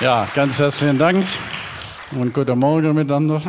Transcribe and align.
Ja, 0.00 0.28
ganz 0.34 0.58
herzlichen 0.58 0.98
Dank 0.98 1.26
und 2.12 2.32
guten 2.32 2.58
Morgen 2.58 2.94
miteinander. 2.94 3.40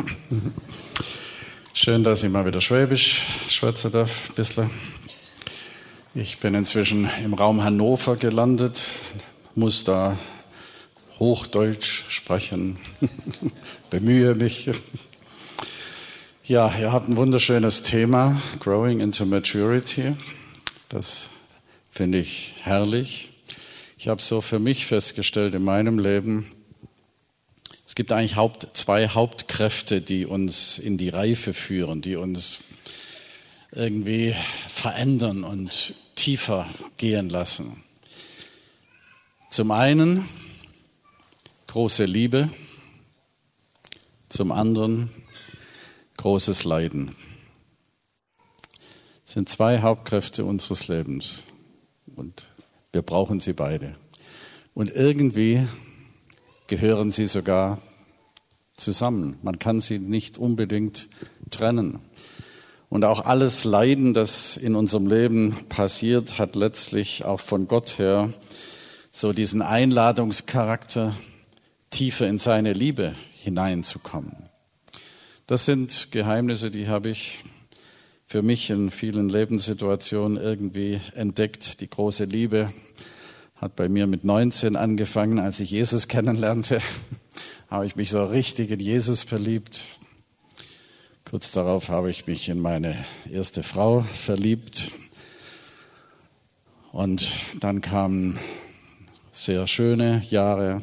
Schön, 1.72 2.04
dass 2.04 2.22
ich 2.22 2.30
mal 2.30 2.46
wieder 2.46 2.60
Schwäbisch 2.60 3.22
schwätzen 3.48 3.90
darf, 3.90 4.28
ein 4.28 4.34
bisschen. 4.34 4.70
Ich 6.14 6.38
bin 6.38 6.54
inzwischen 6.54 7.10
im 7.24 7.34
Raum 7.34 7.64
Hannover 7.64 8.14
gelandet, 8.16 8.82
muss 9.56 9.82
da 9.82 10.16
Hochdeutsch 11.18 12.04
sprechen, 12.08 12.78
bemühe 13.90 14.34
mich. 14.34 14.70
Ja, 16.44 16.72
ihr 16.78 16.92
habt 16.92 17.08
ein 17.08 17.16
wunderschönes 17.16 17.82
Thema, 17.82 18.40
Growing 18.60 19.00
into 19.00 19.24
Maturity. 19.24 20.14
Das 20.88 21.28
finde 21.90 22.18
ich 22.18 22.54
herrlich. 22.62 23.33
Ich 24.04 24.08
habe 24.08 24.20
so 24.20 24.42
für 24.42 24.58
mich 24.58 24.84
festgestellt 24.84 25.54
in 25.54 25.64
meinem 25.64 25.98
Leben, 25.98 26.52
es 27.86 27.94
gibt 27.94 28.12
eigentlich 28.12 28.36
Haupt, 28.36 28.68
zwei 28.76 29.08
Hauptkräfte, 29.08 30.02
die 30.02 30.26
uns 30.26 30.78
in 30.78 30.98
die 30.98 31.08
Reife 31.08 31.54
führen, 31.54 32.02
die 32.02 32.16
uns 32.16 32.60
irgendwie 33.72 34.36
verändern 34.68 35.42
und 35.42 35.94
tiefer 36.16 36.68
gehen 36.98 37.30
lassen. 37.30 37.82
Zum 39.48 39.70
einen 39.70 40.28
große 41.68 42.04
Liebe, 42.04 42.50
zum 44.28 44.52
anderen 44.52 45.08
großes 46.18 46.64
Leiden. 46.64 47.16
Das 49.24 49.32
sind 49.32 49.48
zwei 49.48 49.80
Hauptkräfte 49.80 50.44
unseres 50.44 50.88
Lebens 50.88 51.44
und 52.16 52.50
wir 52.94 53.02
brauchen 53.02 53.40
sie 53.40 53.52
beide. 53.52 53.96
Und 54.72 54.94
irgendwie 54.94 55.66
gehören 56.66 57.10
sie 57.10 57.26
sogar 57.26 57.78
zusammen. 58.76 59.38
Man 59.42 59.58
kann 59.58 59.80
sie 59.80 59.98
nicht 59.98 60.38
unbedingt 60.38 61.08
trennen. 61.50 62.00
Und 62.88 63.04
auch 63.04 63.24
alles 63.24 63.64
Leiden, 63.64 64.14
das 64.14 64.56
in 64.56 64.76
unserem 64.76 65.06
Leben 65.06 65.56
passiert, 65.68 66.38
hat 66.38 66.54
letztlich 66.54 67.24
auch 67.24 67.40
von 67.40 67.66
Gott 67.66 67.98
her 67.98 68.32
so 69.10 69.32
diesen 69.32 69.62
Einladungscharakter, 69.62 71.14
tiefer 71.90 72.26
in 72.26 72.38
seine 72.38 72.72
Liebe 72.72 73.14
hineinzukommen. 73.42 74.48
Das 75.46 75.64
sind 75.64 76.10
Geheimnisse, 76.10 76.70
die 76.70 76.88
habe 76.88 77.10
ich 77.10 77.38
für 78.24 78.42
mich 78.42 78.70
in 78.70 78.90
vielen 78.90 79.28
Lebenssituationen 79.28 80.42
irgendwie 80.42 81.00
entdeckt. 81.14 81.80
Die 81.80 81.88
große 81.88 82.24
Liebe 82.24 82.72
hat 83.56 83.76
bei 83.76 83.88
mir 83.88 84.06
mit 84.06 84.24
19 84.24 84.76
angefangen, 84.76 85.38
als 85.38 85.60
ich 85.60 85.70
Jesus 85.70 86.08
kennenlernte. 86.08 86.80
habe 87.68 87.86
ich 87.86 87.96
mich 87.96 88.10
so 88.10 88.24
richtig 88.24 88.70
in 88.70 88.80
Jesus 88.80 89.22
verliebt. 89.22 89.80
Kurz 91.24 91.52
darauf 91.52 91.88
habe 91.88 92.10
ich 92.10 92.26
mich 92.26 92.48
in 92.48 92.60
meine 92.60 93.04
erste 93.30 93.62
Frau 93.62 94.02
verliebt. 94.02 94.90
Und 96.92 97.40
dann 97.60 97.80
kamen 97.80 98.38
sehr 99.32 99.66
schöne 99.66 100.22
Jahre, 100.30 100.82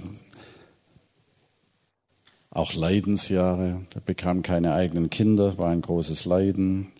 auch 2.49 2.73
Leidensjahre. 2.73 3.81
Wir 3.93 4.01
bekamen 4.01 4.43
keine 4.43 4.73
eigenen 4.73 5.09
Kinder, 5.09 5.57
war 5.57 5.69
ein 5.69 5.81
großes 5.81 6.25
Leiden 6.25 6.91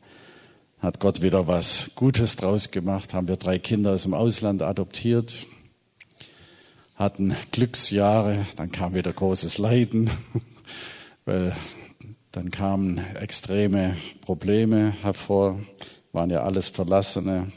hat 0.82 1.00
Gott 1.00 1.22
wieder 1.22 1.48
was 1.48 1.92
Gutes 1.96 2.36
draus 2.36 2.72
gemacht, 2.72 3.14
haben 3.14 3.28
wir 3.28 3.38
drei 3.38 3.60
Kinder 3.60 3.92
aus 3.92 4.04
dem 4.04 4.16
Ausland 4.16 4.64
adoptiert, 4.64 5.46
hatten 7.02 7.36
Glücksjahre, 7.52 8.46
dann 8.56 8.72
kam 8.72 8.94
wieder 8.94 9.12
großes 9.12 9.58
Leiden, 9.58 10.10
weil 11.26 11.54
dann 12.32 12.52
kamen 12.52 13.00
extreme 13.16 13.98
Probleme 14.22 14.94
hervor, 15.02 15.60
waren 16.14 16.30
ja 16.30 16.44
alles 16.44 16.70
Verlassene, 16.70 17.52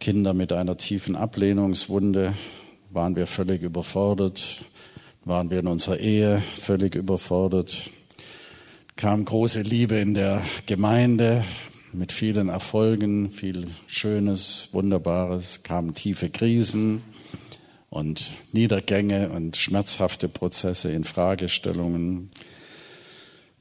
Kinder 0.00 0.32
mit 0.32 0.52
einer 0.52 0.78
tiefen 0.78 1.14
Ablehnungswunde, 1.14 2.34
waren 2.90 3.16
wir 3.16 3.26
völlig 3.26 3.62
überfordert, 3.62 4.64
waren 5.24 5.50
wir 5.50 5.58
in 5.58 5.66
unserer 5.66 6.00
Ehe 6.00 6.42
völlig 6.58 6.94
überfordert, 6.94 7.90
kam 8.96 9.26
große 9.26 9.60
Liebe 9.60 9.96
in 9.96 10.14
der 10.14 10.42
Gemeinde, 10.64 11.44
mit 11.92 12.12
vielen 12.12 12.48
Erfolgen, 12.48 13.30
viel 13.30 13.68
Schönes, 13.86 14.70
Wunderbares, 14.72 15.62
kamen 15.62 15.94
tiefe 15.94 16.30
Krisen 16.30 17.02
und 17.90 18.36
Niedergänge 18.52 19.30
und 19.30 19.56
schmerzhafte 19.56 20.28
Prozesse 20.28 20.92
in 20.92 21.04
Fragestellungen. 21.04 22.30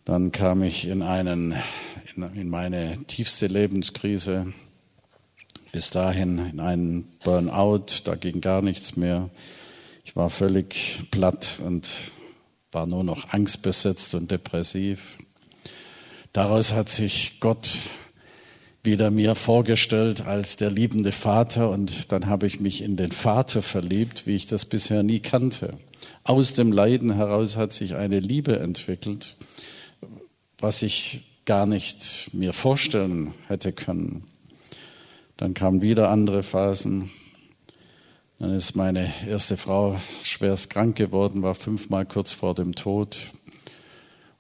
Dann 0.06 0.32
kam 0.32 0.64
ich 0.64 0.88
in 0.88 1.02
einen, 1.02 1.56
in 2.16 2.50
meine 2.50 2.98
tiefste 3.08 3.48
Lebenskrise, 3.48 4.54
bis 5.72 5.90
dahin 5.90 6.40
in 6.40 6.60
einen 6.60 7.04
Burnout, 7.24 7.86
da 8.06 8.16
ging 8.16 8.42
gar 8.42 8.62
nichts 8.62 8.96
mehr. 8.96 9.30
Ich 10.04 10.16
war 10.16 10.30
völlig 10.30 11.02
platt 11.12 11.60
und 11.64 11.90
war 12.72 12.88
nur 12.88 13.04
noch 13.04 13.30
angstbesetzt 13.30 14.14
und 14.14 14.32
depressiv. 14.32 15.18
Daraus 16.32 16.74
hat 16.74 16.90
sich 16.90 17.40
Gott 17.40 17.72
wieder 18.88 19.12
mir 19.12 19.36
vorgestellt 19.36 20.26
als 20.26 20.56
der 20.56 20.72
liebende 20.72 21.12
Vater 21.12 21.70
und 21.70 22.12
dann 22.14 22.28
habe 22.28 22.48
ich 22.48 22.62
mich 22.62 22.82
in 22.82 22.96
den 22.96 23.12
Vater 23.12 23.62
verliebt, 23.62 24.26
wie 24.26 24.36
ich 24.36 24.48
das 24.48 24.64
bisher 24.64 25.04
nie 25.04 25.20
kannte. 25.20 25.74
Aus 26.24 26.54
dem 26.54 26.72
Leiden 26.72 27.14
heraus 27.14 27.58
hat 27.58 27.74
sich 27.74 27.96
eine 27.96 28.22
Liebe 28.22 28.60
entwickelt, 28.60 29.36
was 30.58 30.82
ich 30.82 31.26
gar 31.46 31.66
nicht 31.66 32.30
mir 32.32 32.54
vorstellen 32.54 33.34
hätte 33.48 33.74
können. 33.74 34.24
Dann 35.36 35.54
kamen 35.54 35.82
wieder 35.82 36.10
andere 36.10 36.42
Phasen. 36.42 37.12
Dann 38.40 38.54
ist 38.54 38.74
meine 38.74 39.12
erste 39.28 39.58
Frau 39.58 40.00
schwerst 40.24 40.70
krank 40.70 40.96
geworden, 40.96 41.42
war 41.44 41.56
fünfmal 41.56 42.06
kurz 42.06 42.32
vor 42.32 42.56
dem 42.56 42.74
Tod. 42.74 43.18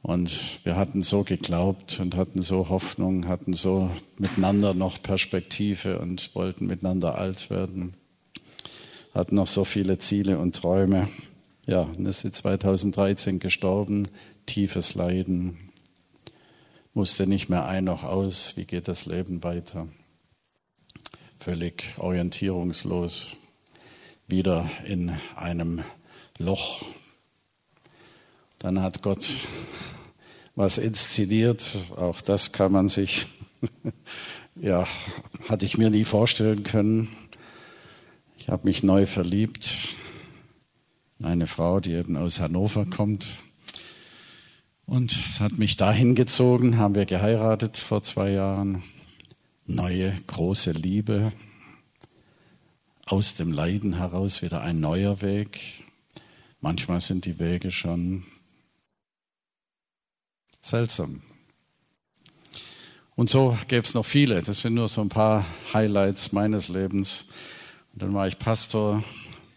Und 0.07 0.65
wir 0.65 0.77
hatten 0.77 1.03
so 1.03 1.25
geglaubt 1.25 1.99
und 1.99 2.15
hatten 2.15 2.41
so 2.41 2.69
Hoffnung, 2.69 3.27
hatten 3.27 3.51
so 3.51 3.91
miteinander 4.17 4.73
noch 4.73 5.01
Perspektive 5.01 5.99
und 5.99 6.33
wollten 6.33 6.65
miteinander 6.65 7.17
alt 7.17 7.49
werden. 7.49 7.93
Hatten 9.13 9.35
noch 9.35 9.47
so 9.47 9.65
viele 9.65 9.99
Ziele 9.99 10.39
und 10.39 10.55
Träume. 10.55 11.09
Ja, 11.65 11.81
und 11.81 12.05
ist 12.05 12.21
sie 12.21 12.31
2013 12.31 13.39
gestorben. 13.39 14.07
Tiefes 14.45 14.95
Leiden. 14.95 15.71
Musste 16.93 17.27
nicht 17.27 17.49
mehr 17.49 17.65
ein 17.65 17.83
noch 17.83 18.05
aus. 18.05 18.53
Wie 18.55 18.63
geht 18.63 18.87
das 18.87 19.07
Leben 19.07 19.43
weiter? 19.43 19.89
Völlig 21.35 21.83
orientierungslos. 21.97 23.35
Wieder 24.25 24.69
in 24.85 25.11
einem 25.35 25.83
Loch. 26.37 26.81
Dann 28.59 28.81
hat 28.81 29.01
Gott 29.01 29.29
was 30.57 30.79
inszeniert. 30.79 31.77
Auch 31.95 32.19
das 32.19 32.51
kann 32.51 32.71
man 32.71 32.89
sich, 32.89 33.27
ja, 34.55 34.85
hatte 35.47 35.65
ich 35.65 35.77
mir 35.77 35.91
nie 35.91 36.03
vorstellen 36.03 36.63
können. 36.63 37.09
Ich 38.39 38.49
habe 38.49 38.65
mich 38.65 38.81
neu 38.81 39.05
verliebt. 39.05 39.77
Eine 41.21 41.45
Frau, 41.45 41.79
die 41.79 41.91
eben 41.91 42.17
aus 42.17 42.39
Hannover 42.39 42.85
kommt. 42.85 43.27
Und 44.87 45.15
es 45.29 45.39
hat 45.39 45.57
mich 45.59 45.77
dahin 45.77 46.15
gezogen, 46.15 46.77
haben 46.77 46.95
wir 46.95 47.05
geheiratet 47.05 47.77
vor 47.77 48.01
zwei 48.01 48.31
Jahren. 48.31 48.81
Neue, 49.67 50.17
große 50.25 50.71
Liebe. 50.71 51.33
Aus 53.05 53.35
dem 53.35 53.51
Leiden 53.51 53.97
heraus 53.97 54.41
wieder 54.41 54.61
ein 54.61 54.79
neuer 54.79 55.21
Weg. 55.21 55.59
Manchmal 56.61 57.01
sind 57.01 57.25
die 57.25 57.37
Wege 57.37 57.69
schon 57.69 58.23
Seltsam. 60.67 61.21
Und 63.15 63.29
so 63.29 63.57
gäbe 63.69 63.87
es 63.87 63.93
noch 63.93 64.05
viele. 64.05 64.43
Das 64.43 64.61
sind 64.61 64.73
nur 64.73 64.89
so 64.89 64.99
ein 64.99 65.07
paar 65.07 65.45
Highlights 65.73 66.33
meines 66.33 66.67
Lebens. 66.67 67.23
Und 67.93 68.01
dann 68.01 68.13
war 68.13 68.27
ich 68.27 68.37
Pastor. 68.37 69.01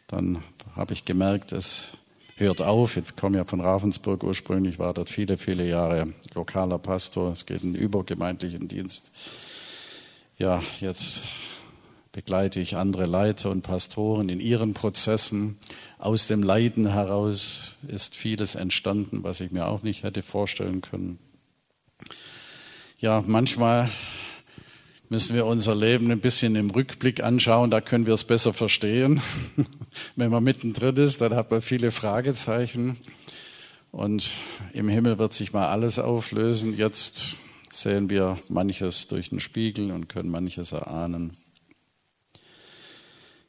Dann 0.06 0.44
habe 0.76 0.92
ich 0.92 1.04
gemerkt, 1.04 1.50
es 1.50 1.88
hört 2.36 2.62
auf. 2.62 2.96
Ich 2.96 3.16
komme 3.16 3.38
ja 3.38 3.44
von 3.44 3.60
Ravensburg 3.60 4.22
ursprünglich, 4.22 4.78
war 4.78 4.94
dort 4.94 5.10
viele, 5.10 5.36
viele 5.36 5.68
Jahre 5.68 6.12
lokaler 6.32 6.78
Pastor. 6.78 7.32
Es 7.32 7.44
geht 7.44 7.64
in 7.64 7.74
den 7.74 7.82
übergemeindlichen 7.82 8.68
Dienst. 8.68 9.10
Ja, 10.38 10.62
jetzt 10.78 11.22
begleite 12.12 12.60
ich 12.60 12.76
andere 12.76 13.06
Leiter 13.06 13.50
und 13.50 13.62
Pastoren 13.62 14.28
in 14.28 14.40
ihren 14.40 14.74
Prozessen. 14.74 15.58
Aus 15.98 16.26
dem 16.26 16.42
Leiden 16.42 16.88
heraus 16.92 17.76
ist 17.86 18.16
vieles 18.16 18.54
entstanden, 18.54 19.22
was 19.22 19.40
ich 19.40 19.52
mir 19.52 19.66
auch 19.66 19.82
nicht 19.82 20.02
hätte 20.02 20.22
vorstellen 20.22 20.80
können. 20.80 21.18
Ja, 22.98 23.22
manchmal 23.24 23.88
müssen 25.08 25.34
wir 25.34 25.46
unser 25.46 25.74
Leben 25.74 26.10
ein 26.10 26.20
bisschen 26.20 26.54
im 26.56 26.70
Rückblick 26.70 27.22
anschauen, 27.22 27.70
da 27.70 27.80
können 27.80 28.06
wir 28.06 28.14
es 28.14 28.24
besser 28.24 28.52
verstehen. 28.52 29.20
Wenn 30.16 30.30
man 30.30 30.44
mittendrin 30.44 30.96
ist, 30.96 31.20
dann 31.20 31.34
hat 31.34 31.50
man 31.50 31.62
viele 31.62 31.90
Fragezeichen 31.90 32.96
und 33.92 34.30
im 34.72 34.88
Himmel 34.88 35.18
wird 35.18 35.32
sich 35.32 35.52
mal 35.52 35.68
alles 35.68 35.98
auflösen. 35.98 36.76
Jetzt 36.76 37.36
sehen 37.72 38.10
wir 38.10 38.38
manches 38.48 39.08
durch 39.08 39.30
den 39.30 39.40
Spiegel 39.40 39.90
und 39.90 40.08
können 40.08 40.30
manches 40.30 40.72
erahnen. 40.72 41.36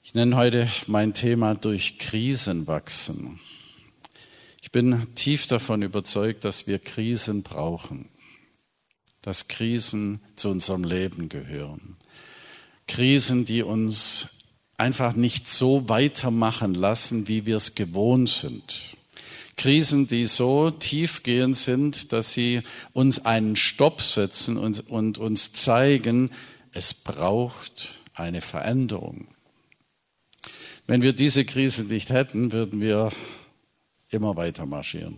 Ich 0.04 0.14
nenne 0.14 0.36
heute 0.36 0.70
mein 0.88 1.14
Thema 1.14 1.56
durch 1.56 1.98
Krisen 1.98 2.68
wachsen. 2.68 3.40
Ich 4.62 4.72
bin 4.72 5.14
tief 5.16 5.48
davon 5.48 5.82
überzeugt, 5.82 6.46
dass 6.46 6.68
wir 6.68 6.80
Krisen 6.80 7.44
brauchen 7.44 8.10
dass 9.22 9.48
Krisen 9.48 10.20
zu 10.36 10.50
unserem 10.50 10.84
Leben 10.84 11.30
gehören. 11.30 11.98
Krisen, 12.88 13.46
die 13.46 13.62
uns 13.62 14.28
einfach 14.78 15.14
nicht 15.14 15.48
so 15.48 15.88
weitermachen 15.88 16.74
lassen, 16.74 17.28
wie 17.28 17.46
wir 17.46 17.58
es 17.58 17.76
gewohnt 17.76 18.30
sind. 18.30 18.64
Krisen, 19.58 20.08
die 20.08 20.26
so 20.26 20.72
tiefgehend 20.72 21.56
sind, 21.56 22.14
dass 22.14 22.34
sie 22.34 22.62
uns 22.94 23.24
einen 23.24 23.56
Stopp 23.56 24.02
setzen 24.02 24.58
und, 24.58 24.90
und 24.90 25.20
uns 25.20 25.54
zeigen, 25.54 26.32
es 26.74 26.94
braucht 26.96 28.00
eine 28.16 28.42
Veränderung. 28.42 29.28
Wenn 30.88 31.02
wir 31.02 31.14
diese 31.14 31.46
Krise 31.46 31.84
nicht 31.84 32.10
hätten, 32.10 32.52
würden 32.52 32.82
wir 32.82 33.12
immer 34.10 34.36
weiter 34.36 34.66
marschieren. 34.66 35.18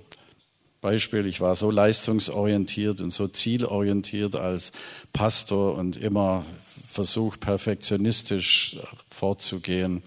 Beispiel, 0.82 1.26
ich 1.26 1.40
war 1.40 1.56
so 1.56 1.72
leistungsorientiert 1.72 3.00
und 3.00 3.12
so 3.12 3.28
zielorientiert 3.28 4.36
als 4.36 4.74
Pastor 5.14 5.76
und 5.76 5.96
immer 5.96 6.46
versucht, 6.92 7.40
perfektionistisch 7.40 8.78
vorzugehen. 9.10 10.04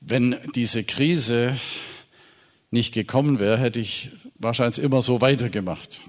Wenn 0.00 0.36
diese 0.54 0.84
Krise 0.84 1.58
nicht 2.70 2.94
gekommen 2.94 3.40
wäre, 3.40 3.58
hätte 3.58 3.80
ich 3.80 4.10
wahrscheinlich 4.36 4.78
immer 4.78 5.02
so 5.02 5.20
weitergemacht. 5.20 6.00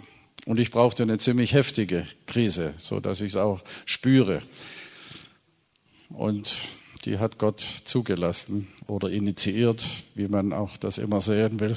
Und 0.45 0.60
ich 0.60 0.71
brauchte 0.71 1.04
eine 1.04 1.18
ziemlich 1.18 1.54
heftige 1.54 2.07
Krise, 2.27 2.75
so 2.77 3.00
dass 3.00 3.21
ich 3.21 3.30
es 3.30 3.36
auch 3.36 3.62
spüre. 3.86 4.42
Und 6.10 6.54
die 7.06 7.19
hat 7.19 7.38
Gott 7.38 7.60
zugelassen 7.86 8.68
oder 8.88 9.10
initiiert, 9.10 9.86
wie 10.16 10.28
man 10.28 10.54
auch 10.54 10.78
das 10.78 10.98
immer 10.98 11.22
sehen 11.22 11.60
will. 11.60 11.75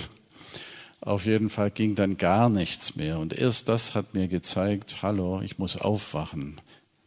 Auf 1.01 1.27
jeden 1.27 1.51
Fall 1.51 1.71
ging 1.71 1.95
dann 1.95 2.17
gar 2.17 2.49
nichts 2.49 2.95
mehr. 2.95 3.19
Und 3.19 3.33
erst 3.33 3.69
das 3.69 3.95
hat 3.95 4.15
mir 4.15 4.29
gezeigt, 4.29 5.03
hallo, 5.03 5.41
ich 5.43 5.59
muss 5.59 5.77
aufwachen. 5.77 6.61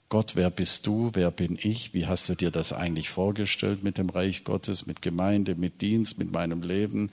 Gott, 0.10 0.36
wer 0.36 0.50
bist 0.50 0.86
du? 0.86 1.12
Wer 1.14 1.32
bin 1.32 1.58
ich? 1.60 1.94
Wie 1.94 2.06
hast 2.06 2.30
du 2.30 2.36
dir 2.36 2.52
das 2.52 2.74
eigentlich 2.74 3.10
vorgestellt 3.10 3.84
mit 3.84 3.98
dem 3.98 4.10
Reich 4.10 4.44
Gottes, 4.44 4.86
mit 4.86 5.02
Gemeinde, 5.02 5.56
mit 5.56 5.82
Dienst, 5.82 6.20
mit 6.20 6.32
meinem 6.32 6.62
Leben? 6.62 7.10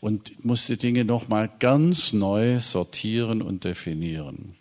Und 0.00 0.44
musste 0.44 0.76
Dinge 0.76 1.04
nochmal 1.04 1.50
ganz 1.60 2.12
neu 2.12 2.58
sortieren 2.60 3.42
und 3.42 3.64
definieren. 3.64 4.56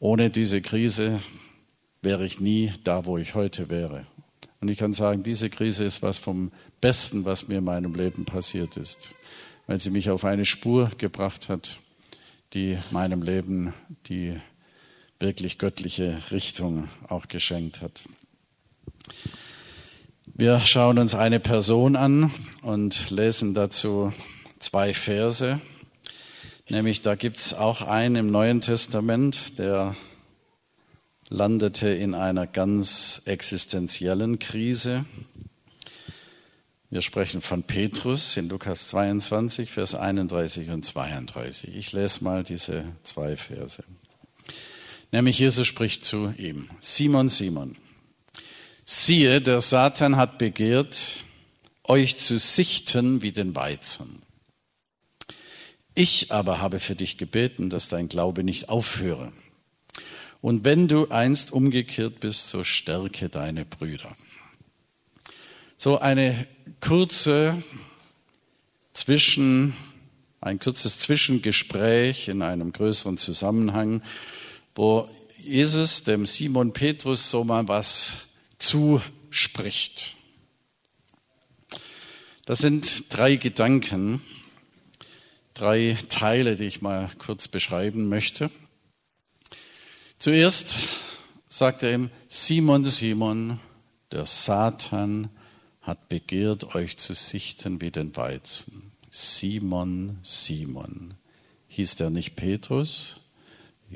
Ohne 0.00 0.28
diese 0.28 0.60
Krise 0.60 1.20
wäre 2.02 2.26
ich 2.26 2.40
nie 2.40 2.72
da, 2.82 3.06
wo 3.06 3.16
ich 3.16 3.34
heute 3.34 3.68
wäre. 3.68 4.06
Und 4.64 4.70
ich 4.70 4.78
kann 4.78 4.92
sagen, 4.92 5.22
diese 5.22 5.50
Krise 5.50 5.84
ist 5.84 6.02
was 6.02 6.18
vom 6.18 6.50
Besten, 6.80 7.24
was 7.24 7.48
mir 7.48 7.58
in 7.58 7.64
meinem 7.64 7.94
Leben 7.94 8.24
passiert 8.24 8.76
ist 8.76 9.14
weil 9.66 9.80
sie 9.80 9.90
mich 9.90 10.10
auf 10.10 10.24
eine 10.24 10.44
Spur 10.44 10.90
gebracht 10.98 11.48
hat, 11.48 11.78
die 12.52 12.78
meinem 12.90 13.22
Leben 13.22 13.74
die 14.06 14.36
wirklich 15.18 15.58
göttliche 15.58 16.22
Richtung 16.30 16.88
auch 17.08 17.28
geschenkt 17.28 17.80
hat. 17.80 18.02
Wir 20.26 20.60
schauen 20.60 20.98
uns 20.98 21.14
eine 21.14 21.40
Person 21.40 21.96
an 21.96 22.32
und 22.62 23.10
lesen 23.10 23.54
dazu 23.54 24.12
zwei 24.58 24.92
Verse. 24.92 25.60
Nämlich 26.68 27.02
da 27.02 27.14
gibt 27.14 27.38
es 27.38 27.54
auch 27.54 27.82
einen 27.82 28.16
im 28.16 28.26
Neuen 28.26 28.60
Testament, 28.60 29.58
der 29.58 29.94
landete 31.34 31.88
in 31.88 32.14
einer 32.14 32.46
ganz 32.46 33.20
existenziellen 33.24 34.38
Krise. 34.38 35.04
Wir 36.90 37.02
sprechen 37.02 37.40
von 37.40 37.64
Petrus 37.64 38.36
in 38.36 38.48
Lukas 38.48 38.86
22, 38.88 39.72
Vers 39.72 39.96
31 39.96 40.70
und 40.70 40.84
32. 40.84 41.74
Ich 41.74 41.92
lese 41.92 42.22
mal 42.22 42.44
diese 42.44 42.84
zwei 43.02 43.36
Verse. 43.36 43.82
Nämlich 45.10 45.40
Jesus 45.40 45.66
spricht 45.66 46.04
zu 46.04 46.32
ihm, 46.38 46.70
Simon, 46.78 47.28
Simon, 47.28 47.76
siehe, 48.84 49.40
der 49.40 49.60
Satan 49.60 50.16
hat 50.16 50.38
begehrt, 50.38 51.16
euch 51.82 52.16
zu 52.16 52.38
sichten 52.38 53.22
wie 53.22 53.32
den 53.32 53.56
Weizen. 53.56 54.22
Ich 55.96 56.30
aber 56.30 56.60
habe 56.60 56.78
für 56.78 56.94
dich 56.94 57.18
gebeten, 57.18 57.70
dass 57.70 57.88
dein 57.88 58.08
Glaube 58.08 58.44
nicht 58.44 58.68
aufhöre. 58.68 59.32
Und 60.44 60.62
wenn 60.62 60.88
du 60.88 61.08
einst 61.08 61.52
umgekehrt 61.52 62.20
bist, 62.20 62.50
so 62.50 62.64
stärke 62.64 63.30
deine 63.30 63.64
Brüder. 63.64 64.14
So 65.78 65.98
eine 65.98 66.46
kurze 66.82 67.62
Zwischen, 68.92 69.72
ein 70.42 70.58
kurzes 70.58 70.98
Zwischengespräch 70.98 72.28
in 72.28 72.42
einem 72.42 72.72
größeren 72.72 73.16
Zusammenhang, 73.16 74.02
wo 74.74 75.08
Jesus 75.38 76.02
dem 76.02 76.26
Simon 76.26 76.74
Petrus 76.74 77.30
so 77.30 77.42
mal 77.42 77.66
was 77.66 78.12
zuspricht. 78.58 80.14
Das 82.44 82.58
sind 82.58 83.04
drei 83.08 83.36
Gedanken, 83.36 84.20
drei 85.54 85.96
Teile, 86.10 86.56
die 86.56 86.64
ich 86.64 86.82
mal 86.82 87.10
kurz 87.16 87.48
beschreiben 87.48 88.10
möchte. 88.10 88.50
Zuerst 90.24 90.76
sagt 91.50 91.82
er 91.82 91.92
ihm, 91.92 92.10
Simon, 92.28 92.86
Simon, 92.86 93.60
der 94.10 94.24
Satan 94.24 95.28
hat 95.82 96.08
begehrt, 96.08 96.74
euch 96.74 96.96
zu 96.96 97.12
sichten 97.12 97.82
wie 97.82 97.90
den 97.90 98.16
Weizen. 98.16 98.92
Simon, 99.10 100.20
Simon. 100.22 101.12
Hieß 101.68 101.96
der 101.96 102.08
nicht 102.08 102.36
Petrus? 102.36 103.20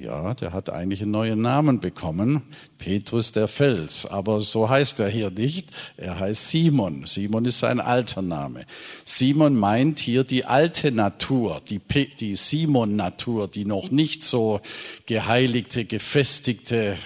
Ja, 0.00 0.34
der 0.34 0.52
hat 0.52 0.70
eigentlich 0.70 1.02
einen 1.02 1.10
neuen 1.10 1.40
Namen 1.40 1.80
bekommen. 1.80 2.42
Petrus 2.78 3.32
der 3.32 3.48
Fels. 3.48 4.06
Aber 4.06 4.40
so 4.40 4.68
heißt 4.68 5.00
er 5.00 5.08
hier 5.08 5.30
nicht. 5.30 5.70
Er 5.96 6.20
heißt 6.20 6.50
Simon. 6.50 7.04
Simon 7.06 7.44
ist 7.44 7.58
sein 7.58 7.80
alter 7.80 8.22
Name. 8.22 8.64
Simon 9.04 9.56
meint 9.56 9.98
hier 9.98 10.22
die 10.22 10.44
alte 10.44 10.92
Natur, 10.92 11.60
die, 11.68 11.80
die 12.20 12.36
Simon-Natur, 12.36 13.48
die 13.48 13.64
noch 13.64 13.90
nicht 13.90 14.22
so 14.22 14.60
geheiligte, 15.06 15.84
gefestigte 15.84 16.96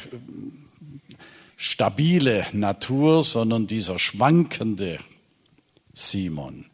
stabile 1.57 2.47
Natur, 2.53 3.25
sondern 3.25 3.67
dieser 3.67 3.99
schwankende 3.99 4.99
Simon, 5.95 6.67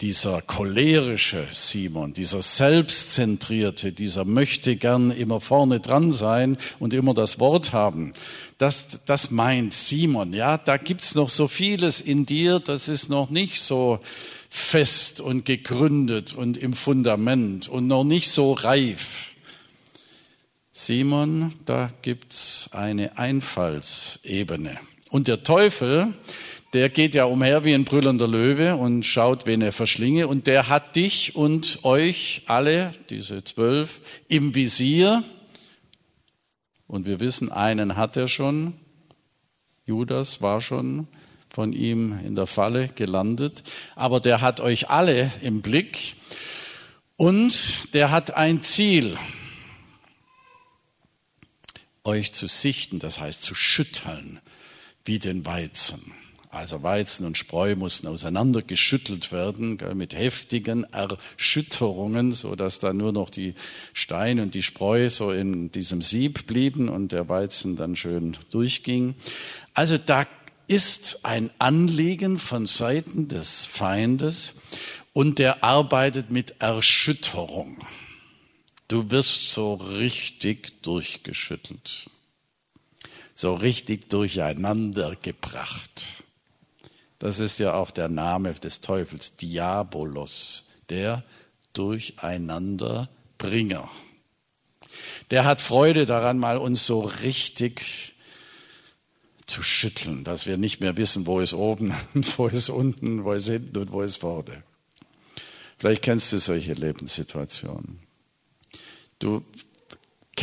dieser 0.00 0.42
cholerische 0.42 1.46
Simon, 1.52 2.14
dieser 2.14 2.42
selbstzentrierte, 2.42 3.92
dieser 3.92 4.24
möchte 4.24 4.76
gern 4.76 5.10
immer 5.10 5.40
vorne 5.40 5.80
dran 5.80 6.12
sein 6.12 6.56
und 6.78 6.92
immer 6.92 7.14
das 7.14 7.38
Wort 7.38 7.72
haben. 7.72 8.12
Das, 8.58 8.86
das 9.06 9.30
meint 9.30 9.72
Simon, 9.72 10.32
ja, 10.32 10.58
da 10.58 10.76
gibt's 10.76 11.14
noch 11.14 11.28
so 11.28 11.48
vieles 11.48 12.00
in 12.00 12.26
dir, 12.26 12.60
das 12.60 12.88
ist 12.88 13.08
noch 13.08 13.30
nicht 13.30 13.60
so 13.60 14.00
fest 14.48 15.20
und 15.20 15.44
gegründet 15.44 16.32
und 16.32 16.56
im 16.56 16.74
Fundament 16.74 17.68
und 17.68 17.86
noch 17.86 18.04
nicht 18.04 18.30
so 18.30 18.52
reif. 18.52 19.30
Simon, 20.70 21.54
da 21.66 21.92
gibt's 22.02 22.68
eine 22.72 23.16
Einfallsebene. 23.16 24.78
Und 25.10 25.28
der 25.28 25.44
Teufel, 25.44 26.12
der 26.74 26.88
geht 26.88 27.14
ja 27.14 27.24
umher 27.24 27.64
wie 27.64 27.72
ein 27.72 27.84
brüllender 27.84 28.26
Löwe 28.26 28.74
und 28.74 29.04
schaut, 29.04 29.46
wen 29.46 29.62
er 29.62 29.72
verschlinge. 29.72 30.26
Und 30.26 30.48
der 30.48 30.68
hat 30.68 30.96
dich 30.96 31.36
und 31.36 31.84
euch 31.84 32.42
alle, 32.46 32.92
diese 33.10 33.44
zwölf, 33.44 34.00
im 34.26 34.56
Visier. 34.56 35.22
Und 36.88 37.06
wir 37.06 37.20
wissen, 37.20 37.52
einen 37.52 37.96
hat 37.96 38.16
er 38.16 38.26
schon. 38.26 38.74
Judas 39.86 40.42
war 40.42 40.60
schon 40.60 41.06
von 41.48 41.72
ihm 41.72 42.18
in 42.26 42.34
der 42.34 42.48
Falle 42.48 42.88
gelandet. 42.88 43.62
Aber 43.94 44.18
der 44.18 44.40
hat 44.40 44.58
euch 44.58 44.90
alle 44.90 45.30
im 45.42 45.62
Blick. 45.62 46.16
Und 47.16 47.94
der 47.94 48.10
hat 48.10 48.34
ein 48.34 48.62
Ziel 48.62 49.16
euch 52.02 52.32
zu 52.32 52.48
sichten, 52.48 52.98
das 52.98 53.20
heißt 53.20 53.44
zu 53.44 53.54
schütteln 53.54 54.40
wie 55.04 55.20
den 55.20 55.46
Weizen. 55.46 56.12
Also 56.54 56.84
Weizen 56.84 57.26
und 57.26 57.36
Spreu 57.36 57.74
mussten 57.74 58.06
auseinandergeschüttelt 58.06 59.32
werden 59.32 59.76
mit 59.94 60.14
heftigen 60.14 60.84
Erschütterungen, 60.84 62.30
so 62.30 62.54
dass 62.54 62.78
da 62.78 62.92
nur 62.92 63.12
noch 63.12 63.28
die 63.28 63.54
Steine 63.92 64.42
und 64.42 64.54
die 64.54 64.62
Spreu 64.62 65.10
so 65.10 65.32
in 65.32 65.72
diesem 65.72 66.00
Sieb 66.00 66.46
blieben 66.46 66.88
und 66.88 67.10
der 67.10 67.28
Weizen 67.28 67.74
dann 67.74 67.96
schön 67.96 68.36
durchging. 68.50 69.16
Also 69.74 69.98
da 69.98 70.28
ist 70.68 71.24
ein 71.24 71.50
Anliegen 71.58 72.38
von 72.38 72.68
Seiten 72.68 73.26
des 73.26 73.64
Feindes 73.64 74.54
und 75.12 75.40
der 75.40 75.64
arbeitet 75.64 76.30
mit 76.30 76.60
Erschütterung. 76.60 77.78
Du 78.86 79.10
wirst 79.10 79.50
so 79.50 79.74
richtig 79.74 80.82
durchgeschüttelt, 80.82 82.06
so 83.34 83.54
richtig 83.54 84.08
durcheinander 84.08 85.16
gebracht. 85.16 86.23
Das 87.24 87.38
ist 87.38 87.58
ja 87.58 87.72
auch 87.72 87.90
der 87.90 88.10
Name 88.10 88.52
des 88.52 88.82
Teufels, 88.82 89.34
Diabolos, 89.36 90.66
der 90.90 91.24
Durcheinanderbringer. 91.72 93.90
Der 95.30 95.46
hat 95.46 95.62
Freude 95.62 96.04
daran, 96.04 96.38
mal 96.38 96.58
uns 96.58 96.84
so 96.84 97.00
richtig 97.00 98.12
zu 99.46 99.62
schütteln, 99.62 100.22
dass 100.22 100.44
wir 100.44 100.58
nicht 100.58 100.82
mehr 100.82 100.98
wissen, 100.98 101.24
wo 101.24 101.40
ist 101.40 101.54
oben 101.54 101.94
wo 102.36 102.48
ist 102.48 102.68
unten, 102.68 103.24
wo 103.24 103.32
ist 103.32 103.48
hinten 103.48 103.78
und 103.78 103.90
wo 103.90 104.02
ist 104.02 104.18
vorne. 104.18 104.62
Vielleicht 105.78 106.02
kennst 106.02 106.30
du 106.30 106.38
solche 106.38 106.74
Lebenssituationen. 106.74 108.00
Du 109.18 109.42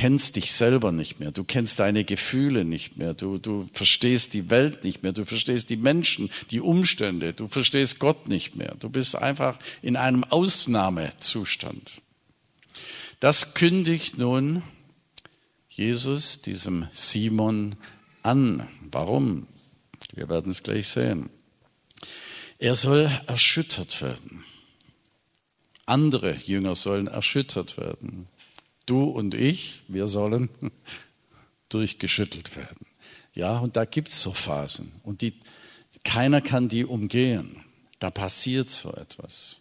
kennst 0.02 0.36
dich 0.36 0.54
selber 0.54 0.92
nicht 0.92 1.20
mehr, 1.20 1.32
du 1.32 1.44
kennst 1.44 1.78
deine 1.78 2.04
Gefühle 2.04 2.66
nicht 2.66 2.98
mehr, 2.98 3.14
du, 3.14 3.38
du 3.38 3.70
verstehst 3.72 4.34
die 4.34 4.50
Welt 4.50 4.84
nicht 4.84 5.04
mehr, 5.04 5.12
du 5.12 5.26
verstehst 5.26 5.70
die 5.70 5.78
Menschen, 5.78 6.32
die 6.50 6.60
Umstände, 6.60 7.34
du 7.34 7.48
verstehst 7.48 8.00
Gott 8.00 8.28
nicht 8.28 8.56
mehr. 8.56 8.74
Du 8.80 8.90
bist 8.90 9.16
einfach 9.16 9.60
in 9.84 9.96
einem 9.96 10.24
Ausnahmezustand. 10.24 11.92
Das 13.20 13.54
kündigt 13.54 14.18
nun 14.18 14.64
Jesus 15.70 16.42
diesem 16.42 16.88
Simon 16.94 17.76
an. 18.24 18.68
Warum? 18.90 19.46
Wir 20.16 20.30
werden 20.30 20.52
es 20.52 20.64
gleich 20.64 20.88
sehen. 20.88 21.30
Er 22.58 22.76
soll 22.76 23.08
erschüttert 23.28 24.02
werden. 24.02 24.46
Andere 25.86 26.38
Jünger 26.44 26.74
sollen 26.74 27.06
erschüttert 27.06 27.78
werden. 27.78 28.28
Du 28.86 29.04
und 29.04 29.34
ich, 29.34 29.82
wir 29.88 30.08
sollen 30.08 30.50
durchgeschüttelt 31.70 32.56
werden. 32.56 32.86
Ja, 33.34 33.60
und 33.60 33.78
da 33.78 33.86
gibt 33.86 34.10
es 34.10 34.22
so 34.22 34.34
Phasen. 34.34 34.92
Und 35.04 35.22
die, 35.22 35.34
keiner 36.04 36.42
kann 36.42 36.68
die 36.68 36.86
umgehen. 36.86 37.64
Da 38.00 38.10
passiert 38.10 38.70
so 38.70 38.92
etwas. 38.94 39.58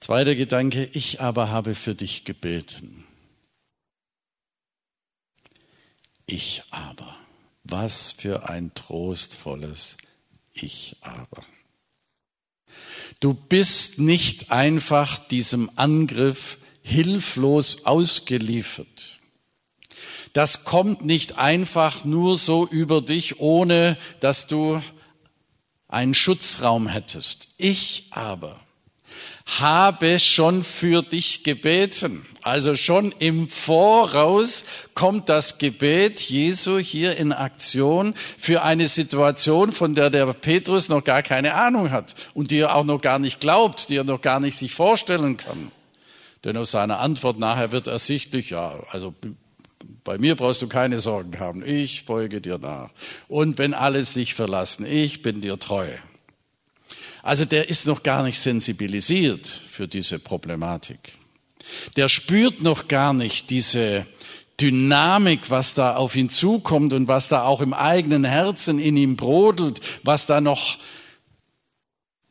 Zweiter 0.00 0.34
Gedanke, 0.34 0.84
ich 0.92 1.20
aber 1.20 1.50
habe 1.50 1.74
für 1.74 1.94
dich 1.94 2.24
gebeten. 2.24 3.04
Ich 6.26 6.62
aber. 6.70 7.16
Was 7.62 8.12
für 8.12 8.48
ein 8.48 8.74
trostvolles 8.74 9.96
Ich 10.52 10.96
aber. 11.00 11.42
Du 13.20 13.34
bist 13.34 13.98
nicht 13.98 14.50
einfach 14.50 15.18
diesem 15.28 15.70
Angriff 15.76 16.58
hilflos 16.82 17.84
ausgeliefert. 17.84 19.18
Das 20.32 20.64
kommt 20.64 21.04
nicht 21.04 21.38
einfach 21.38 22.04
nur 22.04 22.36
so 22.36 22.66
über 22.66 23.00
dich, 23.00 23.40
ohne 23.40 23.96
dass 24.20 24.46
du 24.46 24.82
einen 25.88 26.14
Schutzraum 26.14 26.88
hättest. 26.88 27.54
Ich 27.56 28.08
aber 28.10 28.63
habe 29.46 30.18
schon 30.18 30.62
für 30.62 31.02
dich 31.02 31.44
gebeten. 31.44 32.24
Also 32.42 32.74
schon 32.74 33.12
im 33.18 33.48
Voraus 33.48 34.64
kommt 34.94 35.28
das 35.28 35.58
Gebet 35.58 36.20
Jesu 36.20 36.78
hier 36.78 37.16
in 37.16 37.32
Aktion 37.32 38.14
für 38.38 38.62
eine 38.62 38.88
Situation, 38.88 39.72
von 39.72 39.94
der 39.94 40.10
der 40.10 40.26
Petrus 40.32 40.88
noch 40.88 41.04
gar 41.04 41.22
keine 41.22 41.54
Ahnung 41.54 41.90
hat 41.90 42.14
und 42.34 42.50
die 42.50 42.58
er 42.58 42.74
auch 42.74 42.84
noch 42.84 43.00
gar 43.00 43.18
nicht 43.18 43.40
glaubt, 43.40 43.88
die 43.88 43.96
er 43.96 44.04
noch 44.04 44.20
gar 44.20 44.40
nicht 44.40 44.56
sich 44.56 44.74
vorstellen 44.74 45.36
kann. 45.36 45.70
Denn 46.44 46.56
aus 46.56 46.70
seiner 46.70 47.00
Antwort 47.00 47.38
nachher 47.38 47.72
wird 47.72 47.86
ersichtlich, 47.86 48.50
ja, 48.50 48.82
also 48.90 49.14
bei 50.04 50.18
mir 50.18 50.36
brauchst 50.36 50.60
du 50.60 50.68
keine 50.68 51.00
Sorgen 51.00 51.38
haben. 51.40 51.62
Ich 51.66 52.02
folge 52.02 52.40
dir 52.40 52.58
nach. 52.58 52.90
Und 53.28 53.58
wenn 53.58 53.72
alle 53.72 54.04
sich 54.04 54.34
verlassen, 54.34 54.84
ich 54.84 55.22
bin 55.22 55.40
dir 55.40 55.58
treu. 55.58 55.88
Also 57.24 57.46
der 57.46 57.70
ist 57.70 57.86
noch 57.86 58.02
gar 58.02 58.22
nicht 58.22 58.38
sensibilisiert 58.38 59.46
für 59.46 59.88
diese 59.88 60.18
Problematik. 60.18 61.12
Der 61.96 62.10
spürt 62.10 62.60
noch 62.60 62.86
gar 62.86 63.14
nicht 63.14 63.48
diese 63.48 64.06
Dynamik, 64.60 65.48
was 65.48 65.72
da 65.72 65.96
auf 65.96 66.16
ihn 66.16 66.28
zukommt 66.28 66.92
und 66.92 67.08
was 67.08 67.28
da 67.28 67.44
auch 67.44 67.62
im 67.62 67.72
eigenen 67.72 68.24
Herzen 68.24 68.78
in 68.78 68.98
ihm 68.98 69.16
brodelt, 69.16 69.80
was 70.02 70.26
da 70.26 70.42
noch 70.42 70.76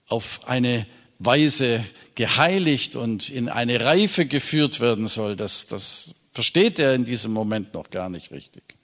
auf 0.09 0.41
eine 0.47 0.85
Weise 1.17 1.83
geheiligt 2.13 2.95
und 2.95 3.29
in 3.29 3.49
eine 3.49 3.81
Reife 3.81 4.27
geführt 4.27 4.79
werden 4.79 5.07
soll. 5.07 5.35
Das, 5.35 5.65
das 5.65 6.13
versteht 6.29 6.77
er 6.77 6.93
in 6.93 7.03
diesem 7.03 7.33
Moment 7.33 7.73
noch 7.73 7.89
gar 7.89 8.09
nicht 8.09 8.29
richtig. 8.29 8.75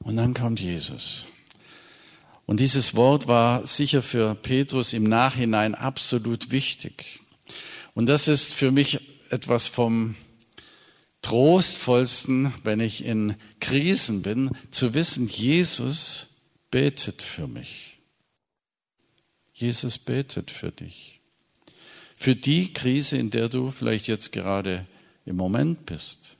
Und 0.00 0.16
dann 0.16 0.34
kommt 0.34 0.58
Jesus. 0.58 1.28
Und 2.46 2.60
dieses 2.60 2.94
Wort 2.94 3.26
war 3.26 3.66
sicher 3.66 4.02
für 4.02 4.34
Petrus 4.34 4.92
im 4.92 5.04
Nachhinein 5.04 5.74
absolut 5.74 6.50
wichtig. 6.50 7.20
Und 7.94 8.06
das 8.06 8.28
ist 8.28 8.52
für 8.52 8.70
mich 8.70 9.00
etwas 9.30 9.66
vom 9.66 10.16
trostvollsten, 11.22 12.52
wenn 12.62 12.80
ich 12.80 13.04
in 13.04 13.36
Krisen 13.60 14.20
bin, 14.20 14.50
zu 14.70 14.92
wissen, 14.92 15.26
Jesus 15.26 16.26
betet 16.70 17.22
für 17.22 17.46
mich. 17.46 17.98
Jesus 19.54 19.96
betet 19.96 20.50
für 20.50 20.70
dich. 20.70 21.20
Für 22.16 22.36
die 22.36 22.72
Krise, 22.72 23.16
in 23.16 23.30
der 23.30 23.48
du 23.48 23.70
vielleicht 23.70 24.06
jetzt 24.06 24.32
gerade 24.32 24.86
im 25.24 25.36
Moment 25.36 25.86
bist. 25.86 26.36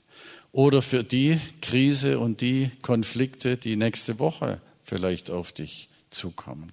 Oder 0.51 0.81
für 0.81 1.03
die 1.03 1.39
Krise 1.61 2.19
und 2.19 2.41
die 2.41 2.69
Konflikte, 2.81 3.57
die 3.57 3.75
nächste 3.75 4.19
Woche 4.19 4.61
vielleicht 4.81 5.31
auf 5.31 5.51
dich 5.51 5.89
zukommen. 6.15 6.71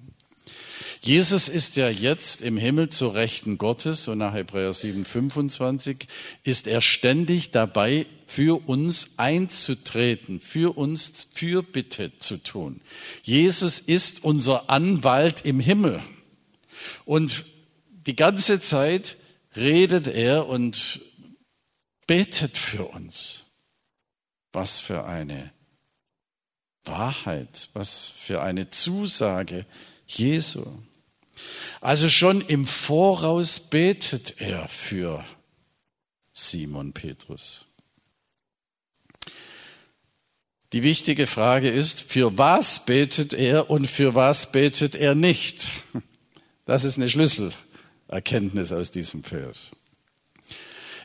Jesus 1.00 1.48
ist 1.48 1.76
ja 1.76 1.88
jetzt 1.88 2.42
im 2.42 2.56
Himmel 2.56 2.88
zur 2.88 3.14
Rechten 3.14 3.58
Gottes 3.58 4.06
und 4.06 4.18
nach 4.18 4.34
Hebräer 4.34 4.72
7, 4.72 5.04
25 5.04 6.06
ist 6.44 6.66
er 6.66 6.80
ständig 6.80 7.50
dabei, 7.50 8.06
für 8.26 8.66
uns 8.68 9.10
einzutreten, 9.16 10.40
für 10.40 10.76
uns 10.76 11.28
Fürbitte 11.32 12.18
zu 12.18 12.38
tun. 12.38 12.80
Jesus 13.22 13.78
ist 13.78 14.24
unser 14.24 14.70
Anwalt 14.70 15.44
im 15.44 15.60
Himmel. 15.60 16.00
Und 17.04 17.44
die 18.06 18.16
ganze 18.16 18.60
Zeit 18.60 19.16
redet 19.54 20.06
er 20.06 20.48
und 20.48 21.00
betet 22.06 22.56
für 22.56 22.86
uns. 22.86 23.46
Was 24.52 24.80
für 24.80 25.04
eine 25.04 25.52
Wahrheit, 26.84 27.70
was 27.72 28.12
für 28.16 28.42
eine 28.42 28.70
Zusage 28.70 29.66
Jesu. 30.06 30.66
Also 31.80 32.08
schon 32.08 32.40
im 32.40 32.66
Voraus 32.66 33.60
betet 33.60 34.40
er 34.40 34.68
für 34.68 35.24
Simon 36.32 36.92
Petrus. 36.92 37.66
Die 40.72 40.82
wichtige 40.82 41.26
Frage 41.26 41.68
ist, 41.68 42.00
für 42.00 42.38
was 42.38 42.84
betet 42.84 43.34
er 43.34 43.68
und 43.68 43.86
für 43.86 44.14
was 44.14 44.50
betet 44.50 44.94
er 44.94 45.14
nicht? 45.14 45.68
Das 46.64 46.84
ist 46.84 46.96
eine 46.96 47.10
Schlüsselerkenntnis 47.10 48.72
aus 48.72 48.90
diesem 48.90 49.22
Vers. 49.24 49.72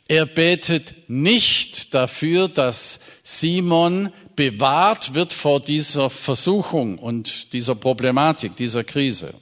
Er 0.07 0.25
betet 0.25 1.09
nicht 1.09 1.93
dafür, 1.93 2.47
dass 2.47 2.99
Simon 3.23 4.13
bewahrt 4.37 5.13
wird 5.13 5.33
vor 5.33 5.59
dieser 5.59 6.09
Versuchung 6.09 6.97
und 6.99 7.51
dieser 7.51 7.75
Problematik, 7.75 8.55
dieser 8.55 8.85
Krise. 8.85 9.33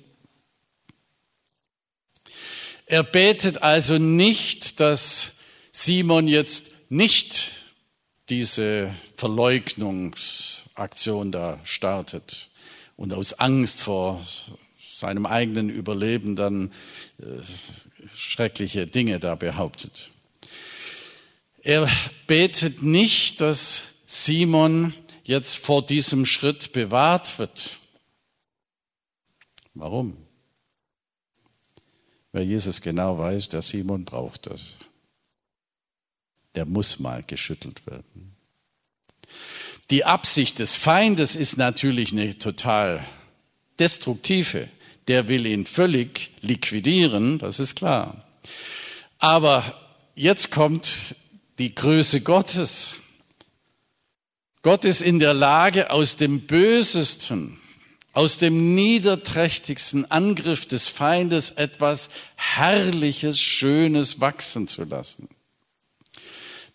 Er 2.88 3.04
betet 3.04 3.62
also 3.62 4.00
nicht, 4.00 4.80
dass 4.80 5.34
Simon 5.72 6.28
jetzt 6.28 6.72
nicht 6.90 7.52
diese 8.30 8.96
Verleugnungsaktion 9.16 11.32
da 11.32 11.60
startet 11.66 12.50
und 12.96 13.14
aus 13.14 13.34
Angst 13.34 13.82
vor 13.82 14.26
seinem 14.94 15.26
eigenen 15.26 15.70
Überleben 15.70 16.38
dann 16.38 16.72
äh, 17.20 17.26
schreckliche 18.16 18.88
Dinge 18.88 19.20
da 19.20 19.36
behauptet. 19.36 20.10
Er 21.64 21.90
betet 22.28 22.82
nicht, 22.82 23.42
dass 23.42 23.84
Simon 24.06 24.94
jetzt 25.24 25.58
vor 25.58 25.86
diesem 25.86 26.26
Schritt 26.26 26.72
bewahrt 26.72 27.40
wird. 27.40 27.80
Warum? 29.74 30.18
Weil 32.32 32.44
Jesus 32.44 32.82
genau 32.82 33.18
weiß, 33.18 33.50
der 33.50 33.62
Simon 33.62 34.06
braucht 34.06 34.48
das. 34.48 34.78
Der 36.54 36.66
muss 36.66 37.00
mal 37.00 37.24
geschüttelt 37.24 37.86
werden. 37.88 38.36
Die 39.90 40.06
Absicht 40.06 40.60
des 40.60 40.76
Feindes 40.76 41.36
ist 41.36 41.58
natürlich 41.58 42.12
eine 42.12 42.38
total 42.38 43.06
destruktive. 43.80 44.70
Der 45.08 45.28
will 45.28 45.46
ihn 45.46 45.66
völlig 45.66 46.32
liquidieren, 46.42 47.38
das 47.38 47.60
ist 47.60 47.76
klar. 47.76 48.26
Aber 49.20 49.80
jetzt 50.16 50.52
kommt 50.52 51.16
die 51.60 51.76
Größe 51.76 52.22
Gottes. 52.22 52.94
Gott 54.66 54.84
ist 54.84 55.04
in 55.04 55.20
der 55.20 55.36
Lage, 55.36 55.92
aus 55.92 56.16
dem 56.16 56.48
Bösesten, 56.48 57.60
aus 58.14 58.40
dem 58.40 58.74
niederträchtigsten 58.74 60.10
Angriff 60.10 60.66
des 60.66 60.88
Feindes 60.88 61.52
etwas 61.52 62.10
Herrliches, 62.36 63.40
Schönes 63.40 64.22
wachsen 64.22 64.68
zu 64.68 64.84
lassen. 64.84 65.30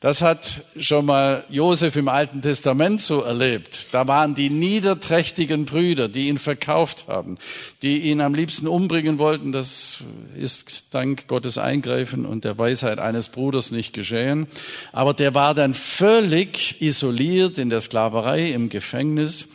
Das 0.00 0.23
hat 0.23 0.62
schon 0.78 1.04
mal 1.04 1.45
Josef 1.50 1.95
im 1.95 2.09
Alten 2.09 2.40
Testament 2.40 3.02
so 3.02 3.21
erlebt. 3.21 3.88
Da 3.92 4.09
waren 4.09 4.35
die 4.35 4.49
niederträchtigen 4.49 5.66
Brüder, 5.66 6.09
die 6.09 6.28
ihn 6.28 6.38
verkauft 6.38 7.04
haben, 7.07 7.37
die 7.83 7.99
ihn 7.99 8.23
am 8.23 8.33
liebsten 8.33 8.66
umbringen 8.66 9.19
wollten. 9.19 9.52
Das 9.52 9.99
ist 10.35 10.85
dank 10.92 11.28
Gottes 11.28 11.59
Eingreifen 11.59 12.25
und 12.25 12.45
der 12.45 12.57
Weisheit 12.57 12.99
eines 12.99 13.28
Bruders 13.28 13.73
nicht 13.73 13.92
geschehen. 13.92 14.47
Aber 14.92 15.12
der 15.12 15.35
war 15.35 15.52
dann 15.52 15.75
völlig 15.75 16.80
isoliert 16.80 17.59
in 17.59 17.69
der 17.69 17.83
Sklaverei, 17.83 18.52
im 18.52 18.71
Gefängnis. 18.71 19.49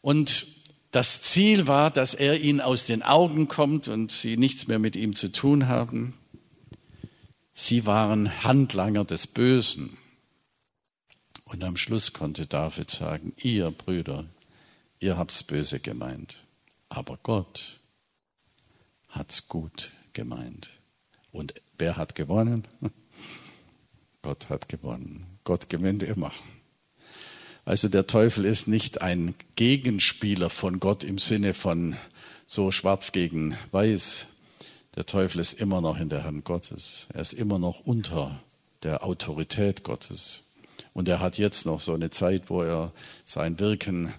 Und 0.00 0.46
das 0.92 1.22
Ziel 1.22 1.66
war, 1.66 1.90
dass 1.90 2.14
er 2.14 2.40
ihnen 2.40 2.60
aus 2.60 2.84
den 2.84 3.02
Augen 3.02 3.48
kommt 3.48 3.88
und 3.88 4.12
sie 4.12 4.36
nichts 4.36 4.68
mehr 4.68 4.78
mit 4.78 4.94
ihm 4.94 5.16
zu 5.16 5.32
tun 5.32 5.66
haben. 5.66 6.14
Sie 7.54 7.86
waren 7.86 8.44
Handlanger 8.44 9.04
des 9.04 9.26
Bösen. 9.26 9.96
Und 11.44 11.62
am 11.64 11.76
Schluss 11.76 12.12
konnte 12.12 12.46
David 12.46 12.90
sagen, 12.90 13.34
ihr 13.36 13.70
Brüder, 13.70 14.24
ihr 15.00 15.18
habt's 15.18 15.42
böse 15.42 15.80
gemeint, 15.80 16.36
aber 16.88 17.18
Gott 17.22 17.80
hat's 19.08 19.48
gut 19.48 19.92
gemeint. 20.14 20.70
Und 21.30 21.54
wer 21.76 21.96
hat 21.96 22.14
gewonnen? 22.14 22.66
Gott 24.22 24.48
hat 24.48 24.68
gewonnen. 24.68 25.26
Gott 25.44 25.68
gewinnt 25.68 26.02
immer. 26.02 26.32
Also 27.64 27.88
der 27.88 28.06
Teufel 28.06 28.44
ist 28.44 28.66
nicht 28.66 29.02
ein 29.02 29.34
Gegenspieler 29.56 30.50
von 30.50 30.80
Gott 30.80 31.04
im 31.04 31.18
Sinne 31.18 31.54
von 31.54 31.96
so 32.46 32.70
schwarz 32.70 33.12
gegen 33.12 33.56
weiß, 33.70 34.26
der 34.94 35.06
Teufel 35.06 35.40
ist 35.40 35.54
immer 35.54 35.80
noch 35.80 35.98
in 35.98 36.08
der 36.08 36.24
Hand 36.24 36.44
Gottes. 36.44 37.06
Er 37.12 37.20
ist 37.20 37.32
immer 37.32 37.58
noch 37.58 37.80
unter 37.80 38.42
der 38.82 39.04
Autorität 39.04 39.84
Gottes. 39.84 40.44
Und 40.92 41.08
er 41.08 41.20
hat 41.20 41.38
jetzt 41.38 41.64
noch 41.64 41.80
so 41.80 41.94
eine 41.94 42.10
Zeit, 42.10 42.50
wo 42.50 42.62
er 42.62 42.92
sein 43.24 43.58
Wirken 43.58 44.12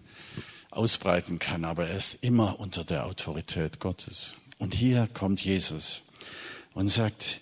ausbreiten 0.71 1.37
kann, 1.37 1.65
aber 1.65 1.87
er 1.87 1.97
ist 1.97 2.17
immer 2.21 2.59
unter 2.59 2.83
der 2.83 3.05
Autorität 3.05 3.79
Gottes. 3.79 4.33
Und 4.57 4.73
hier 4.73 5.07
kommt 5.13 5.43
Jesus 5.43 6.01
und 6.73 6.89
sagt, 6.89 7.41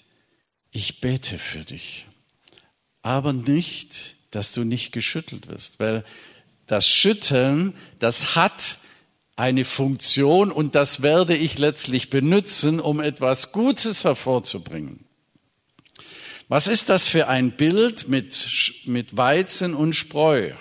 ich 0.72 1.00
bete 1.00 1.38
für 1.38 1.64
dich, 1.64 2.08
aber 3.02 3.32
nicht, 3.32 4.16
dass 4.32 4.52
du 4.52 4.64
nicht 4.64 4.92
geschüttelt 4.92 5.48
wirst, 5.48 5.80
weil 5.80 6.04
das 6.68 6.88
Schütteln, 6.88 7.74
das 8.00 8.36
hat 8.36 8.78
eine 9.42 9.66
Funktion 9.66 10.52
und 10.52 10.76
das 10.76 11.02
werde 11.02 11.36
ich 11.36 11.58
letztlich 11.58 12.12
benutzen, 12.12 12.80
um 12.80 13.00
etwas 13.00 13.52
Gutes 13.52 14.04
hervorzubringen. 14.04 15.04
Was 16.48 16.68
ist 16.68 16.90
das 16.90 17.08
für 17.08 17.28
ein 17.28 17.52
Bild 17.52 18.08
mit, 18.08 18.84
mit 18.86 19.18
Weizen 19.18 19.74
und 19.74 19.94
Spreu? 19.94 20.52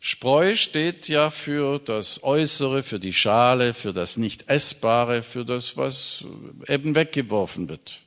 Spreu 0.00 0.56
steht 0.56 1.08
ja 1.08 1.28
für 1.28 1.78
das 1.78 2.22
Äußere, 2.22 2.82
für 2.82 2.98
die 2.98 3.12
Schale, 3.12 3.74
für 3.74 3.92
das 3.92 4.16
Nicht-Essbare, 4.16 5.22
für 5.22 5.44
das, 5.44 5.76
was 5.76 6.24
eben 6.68 6.94
weggeworfen 6.94 7.68
wird. 7.68 8.00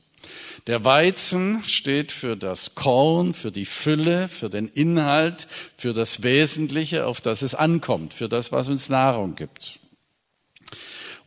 Der 0.66 0.84
Weizen 0.86 1.64
steht 1.68 2.12
für 2.12 2.36
das 2.36 2.74
Korn, 2.74 3.36
für 3.36 3.52
die 3.52 3.66
Fülle, 3.66 4.28
für 4.28 4.50
den 4.50 4.70
Inhalt, 4.70 5.48
für 5.78 5.94
das 5.94 6.24
Wesentliche, 6.24 7.06
auf 7.06 7.22
das 7.22 7.44
es 7.44 7.54
ankommt, 7.54 8.16
für 8.16 8.28
das, 8.28 8.52
was 8.52 8.70
uns 8.70 8.90
Nahrung 8.90 9.36
gibt. 9.36 9.79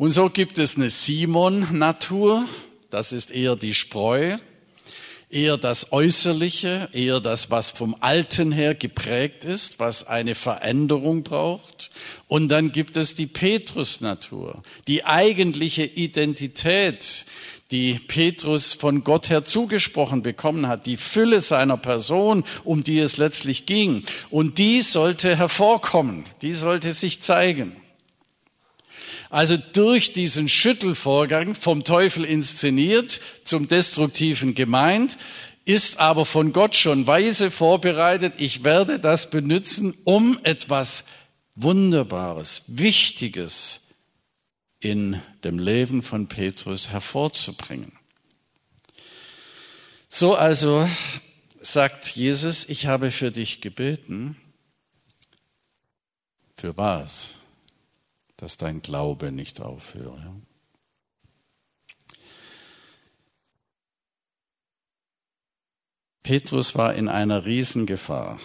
Und 0.03 0.11
so 0.11 0.31
gibt 0.31 0.59
es 0.59 0.75
eine 0.75 0.91
Simon-Natur, 0.91 2.49
das 2.91 3.13
ist 3.13 3.31
eher 3.31 3.55
die 3.55 3.73
Spreu, 3.73 4.37
eher 5.31 5.57
das 5.57 5.93
Äußerliche, 5.93 6.89
eher 6.93 7.21
das, 7.21 7.53
was 7.53 7.71
vom 7.71 7.95
Alten 8.01 8.51
her 8.51 8.75
geprägt 8.75 9.45
ist, 9.45 9.79
was 9.79 10.05
eine 10.05 10.35
Veränderung 10.35 11.23
braucht. 11.23 11.93
Und 12.27 12.49
dann 12.49 12.73
gibt 12.73 12.97
es 12.97 13.15
die 13.15 13.29
Petrus-Natur, 13.29 14.65
die 14.89 15.05
eigentliche 15.05 15.85
Identität, 15.85 17.25
die 17.71 17.95
Petrus 17.95 18.73
von 18.73 19.05
Gott 19.05 19.31
her 19.31 19.45
zugesprochen 19.45 20.23
bekommen 20.23 20.67
hat, 20.67 20.87
die 20.87 20.97
Fülle 20.97 21.41
seiner 21.41 21.77
Person, 21.77 22.43
um 22.65 22.83
die 22.83 22.99
es 22.99 23.19
letztlich 23.19 23.67
ging. 23.67 24.03
Und 24.31 24.59
die 24.59 24.81
sollte 24.81 25.37
hervorkommen, 25.37 26.25
die 26.43 26.55
sollte 26.55 26.93
sich 26.93 27.23
zeigen. 27.23 27.77
Also 29.33 29.57
durch 29.57 30.13
diesen 30.13 30.47
Schüttelvorgang 30.47 31.55
vom 31.55 31.85
Teufel 31.85 32.23
inszeniert, 32.23 33.19
zum 33.45 33.67
Destruktiven 33.67 34.55
gemeint, 34.55 35.17
ist 35.65 35.99
aber 35.99 36.27
von 36.27 36.53
Gott 36.53 36.77
schon 36.77 37.07
weise 37.07 37.51
vorbereitet. 37.51 38.35
Ich 38.37 38.63
werde 38.63 39.01
das 39.01 39.31
benutzen, 39.31 39.97
um 40.05 40.39
etwas 40.43 41.05
Wunderbares, 41.55 42.65
Wichtiges 42.67 43.81
in 44.81 45.23
dem 45.45 45.59
Leben 45.59 46.03
von 46.03 46.29
Petrus 46.29 46.91
hervorzubringen. 46.91 47.93
So 50.11 50.35
also 50.35 50.87
sagt 51.59 52.09
Jesus, 52.09 52.69
ich 52.69 52.87
habe 52.87 53.11
für 53.11 53.31
dich 53.31 53.63
gebeten. 53.63 54.37
Für 56.55 56.77
was? 56.77 57.37
Dass 58.43 58.57
dein 58.57 58.83
Glaube 58.83 59.31
nicht 59.31 59.61
aufhöre. 59.61 60.35
Petrus 66.25 66.75
war 66.75 66.95
in 66.95 67.09
einer 67.09 67.47
Riesengefahr. 67.47 68.41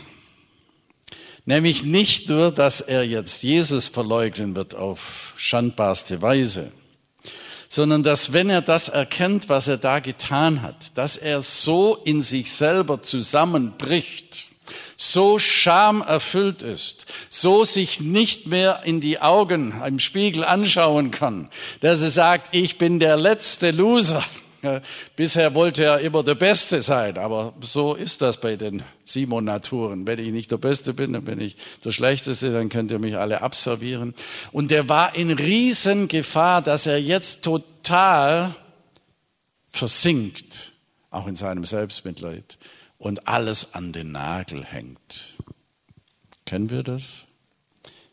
Nämlich 1.46 1.82
nicht 1.82 2.30
nur, 2.30 2.52
dass 2.52 2.80
er 2.80 3.08
jetzt 3.08 3.42
Jesus 3.42 3.88
verleugnen 3.88 4.56
wird 4.56 4.76
auf 4.76 5.34
schandbarste 5.36 6.22
Weise, 6.22 6.72
sondern 7.68 8.04
dass 8.04 8.34
wenn 8.34 8.52
er 8.52 8.62
das 8.62 8.90
erkennt, 8.90 9.50
was 9.50 9.68
er 9.68 9.78
da 9.78 9.98
getan 9.98 10.62
hat, 10.62 10.96
dass 10.96 11.18
er 11.18 11.42
so 11.42 11.96
in 11.96 12.22
sich 12.22 12.52
selber 12.52 13.02
zusammenbricht, 13.02 14.50
so 14.98 15.38
schamerfüllt 15.38 16.64
ist, 16.64 17.06
so 17.30 17.64
sich 17.64 18.02
nicht 18.02 18.48
mehr 18.48 18.82
in 18.84 19.00
die 19.00 19.20
Augen 19.22 19.80
im 19.86 20.00
Spiegel 20.00 20.44
anschauen 20.44 21.12
kann, 21.12 21.50
dass 21.82 22.02
er 22.02 22.10
sagt, 22.10 22.54
ich 22.54 22.80
bin 22.80 23.00
der 23.00 23.16
letzte 23.16 23.72
Loser. 23.72 24.24
Bisher 25.16 25.54
wollte 25.54 25.84
er 25.84 26.00
immer 26.00 26.24
der 26.24 26.34
Beste 26.34 26.82
sein, 26.82 27.20
aber 27.20 27.54
so 27.62 27.94
ist 27.94 28.24
das 28.24 28.42
bei 28.42 28.56
den 28.56 28.82
Simon-Naturen. 29.06 30.08
Wenn 30.08 30.18
ich 30.18 30.32
nicht 30.32 30.52
der 30.52 30.58
Beste 30.58 30.96
bin, 30.96 31.14
dann 31.14 31.26
bin 31.26 31.40
ich 31.40 31.56
der 31.86 31.92
Schlechteste, 31.92 32.52
dann 32.52 32.68
könnt 32.68 32.92
ihr 32.92 32.98
mich 32.98 33.18
alle 33.18 33.42
abservieren. 33.42 34.16
Und 34.52 34.72
er 34.72 34.90
war 34.90 35.16
in 35.16 35.30
Riesengefahr, 35.30 36.64
dass 36.64 36.88
er 36.88 37.00
jetzt 37.00 37.44
total 37.44 38.56
versinkt, 39.68 40.72
auch 41.12 41.28
in 41.28 41.36
seinem 41.36 41.64
Selbstmitleid 41.64 42.58
und 42.98 43.28
alles 43.28 43.74
an 43.74 43.94
den 43.94 44.12
Nagel 44.12 44.64
hängt. 44.64 45.36
Kennen 46.46 46.70
wir 46.70 46.84
das? 46.84 47.26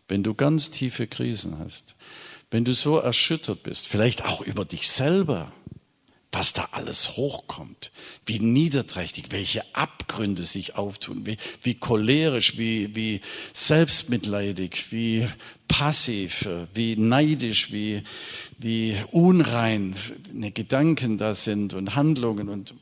Wenn 0.09 0.23
du 0.23 0.35
ganz 0.35 0.71
tiefe 0.71 1.07
Krisen 1.07 1.59
hast, 1.59 1.95
wenn 2.51 2.65
du 2.65 2.75
so 2.75 2.99
erschüttert 2.99 3.63
bist, 3.63 3.87
vielleicht 3.89 4.25
auch 4.25 4.41
über 4.41 4.65
dich 4.65 4.89
selber, 4.89 5.53
was 6.35 6.53
da 6.53 6.69
alles 6.73 7.17
hochkommt, 7.17 7.93
wie 8.27 8.41
niederträchtig, 8.41 9.27
welche 9.31 9.63
Abgründe 9.75 10.47
sich 10.47 10.75
auftun, 10.75 11.25
wie, 11.27 11.37
wie 11.63 11.75
cholerisch, 11.75 12.59
wie, 12.59 12.95
wie 12.97 13.21
selbstmitleidig, 13.53 14.91
wie 14.91 15.29
passiv, 15.69 16.49
wie 16.75 16.97
neidisch, 16.97 17.73
wie, 17.73 18.03
wie 18.59 18.97
unrein 19.13 19.95
Gedanken 20.55 21.19
da 21.19 21.35
sind 21.35 21.73
und 21.73 21.95
Handlungen 21.95 22.49
und 22.49 22.75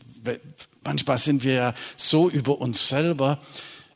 manchmal 0.84 1.18
sind 1.18 1.44
wir 1.44 1.54
ja 1.54 1.74
so 1.96 2.28
über 2.28 2.60
uns 2.60 2.88
selber 2.88 3.40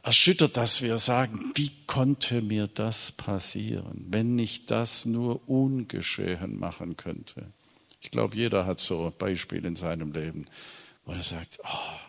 erschüttert, 0.02 0.56
dass 0.56 0.82
wir 0.82 0.98
sagen, 0.98 1.52
wie 1.56 1.72
konnte 1.86 2.40
mir 2.40 2.68
das 2.68 3.12
passieren, 3.12 4.06
wenn 4.08 4.38
ich 4.38 4.66
das 4.66 5.04
nur 5.04 5.48
ungeschehen 5.48 6.58
machen 6.58 6.96
könnte. 6.96 7.52
Ich 8.00 8.12
glaube, 8.12 8.36
jeder 8.36 8.66
hat 8.66 8.78
so 8.78 9.12
Beispiele 9.18 9.66
in 9.66 9.74
seinem 9.74 10.12
Leben, 10.12 10.46
wo 11.04 11.12
er 11.12 11.22
sagt, 11.22 11.58
oh, 11.64 12.06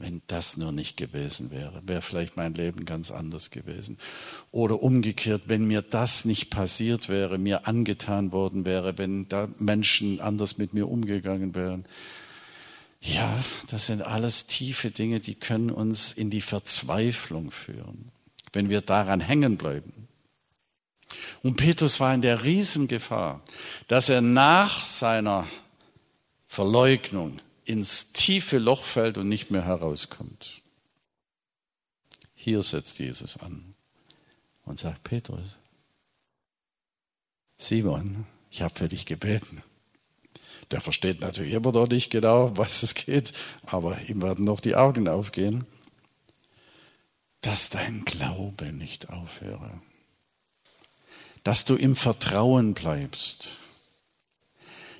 wenn 0.00 0.22
das 0.26 0.56
nur 0.56 0.72
nicht 0.72 0.96
gewesen 0.96 1.50
wäre, 1.50 1.82
wäre 1.86 2.02
vielleicht 2.02 2.36
mein 2.36 2.54
Leben 2.54 2.84
ganz 2.86 3.10
anders 3.10 3.50
gewesen. 3.50 3.98
Oder 4.50 4.82
umgekehrt, 4.82 5.42
wenn 5.46 5.66
mir 5.66 5.82
das 5.82 6.24
nicht 6.24 6.50
passiert 6.50 7.08
wäre, 7.08 7.38
mir 7.38 7.66
angetan 7.66 8.32
worden 8.32 8.64
wäre, 8.64 8.98
wenn 8.98 9.28
da 9.28 9.48
Menschen 9.58 10.20
anders 10.20 10.58
mit 10.58 10.74
mir 10.74 10.88
umgegangen 10.88 11.54
wären, 11.54 11.84
ja, 13.00 13.42
das 13.68 13.86
sind 13.86 14.02
alles 14.02 14.46
tiefe 14.46 14.90
Dinge, 14.90 15.20
die 15.20 15.34
können 15.34 15.70
uns 15.70 16.12
in 16.12 16.30
die 16.30 16.42
Verzweiflung 16.42 17.50
führen, 17.50 18.12
wenn 18.52 18.68
wir 18.68 18.82
daran 18.82 19.20
hängen 19.20 19.56
bleiben. 19.56 20.08
Und 21.42 21.56
Petrus 21.56 21.98
war 21.98 22.14
in 22.14 22.22
der 22.22 22.44
Riesengefahr, 22.44 23.42
dass 23.88 24.08
er 24.08 24.20
nach 24.20 24.86
seiner 24.86 25.48
Verleugnung 26.46 27.36
ins 27.64 28.12
tiefe 28.12 28.58
Loch 28.58 28.84
fällt 28.84 29.16
und 29.16 29.28
nicht 29.28 29.50
mehr 29.50 29.64
herauskommt. 29.64 30.62
Hier 32.34 32.62
setzt 32.62 32.98
Jesus 32.98 33.38
an 33.38 33.74
und 34.64 34.78
sagt, 34.78 35.04
Petrus, 35.04 35.58
Simon, 37.56 38.26
ich 38.50 38.62
habe 38.62 38.74
für 38.74 38.88
dich 38.88 39.06
gebeten. 39.06 39.62
Der 40.70 40.80
versteht 40.80 41.20
natürlich 41.20 41.52
immer 41.52 41.72
noch 41.72 41.88
nicht 41.88 42.10
genau, 42.10 42.56
was 42.56 42.82
es 42.82 42.94
geht, 42.94 43.32
aber 43.66 44.00
ihm 44.08 44.22
werden 44.22 44.44
noch 44.44 44.60
die 44.60 44.76
Augen 44.76 45.08
aufgehen, 45.08 45.66
dass 47.40 47.70
dein 47.70 48.04
Glaube 48.04 48.72
nicht 48.72 49.10
aufhöre, 49.10 49.80
dass 51.42 51.64
du 51.64 51.74
im 51.74 51.96
Vertrauen 51.96 52.74
bleibst, 52.74 53.48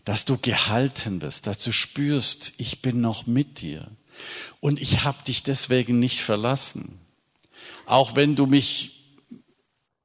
dass 0.04 0.24
du 0.24 0.38
gehalten 0.38 1.22
wirst, 1.22 1.46
dass 1.46 1.59
du 1.59 1.72
spürst, 1.72 2.52
ich 2.56 2.83
bin 2.83 3.00
noch 3.00 3.26
mit 3.26 3.61
dir. 3.61 3.88
Und 4.59 4.80
ich 4.80 5.04
habe 5.04 5.22
dich 5.22 5.42
deswegen 5.42 5.98
nicht 5.98 6.20
verlassen. 6.20 6.98
Auch 7.87 8.16
wenn 8.16 8.35
du 8.35 8.46
mich 8.46 8.96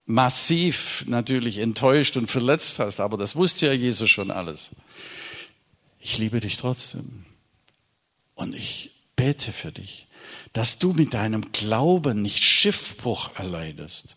massiv 0.06 1.04
natürlich 1.08 1.58
enttäuscht 1.58 2.18
und 2.18 2.30
verletzt 2.30 2.78
hast, 2.78 3.00
aber 3.00 3.18
das 3.18 3.36
wusste 3.36 3.66
ja 3.66 3.74
Jesus 3.74 4.10
schon 4.10 4.30
alles 4.30 4.72
ich 6.06 6.20
liebe 6.20 6.40
dich 6.40 6.58
trotzdem. 6.58 7.26
Und 8.36 8.54
ich 8.54 8.92
bete 9.16 9.52
für 9.52 9.72
dich, 9.72 10.06
dass 10.54 10.78
du 10.78 10.94
mit 10.94 11.16
deinem 11.16 11.52
Glauben 11.52 12.22
nicht 12.22 12.44
Schiffbruch 12.44 13.32
erleidest, 13.36 14.16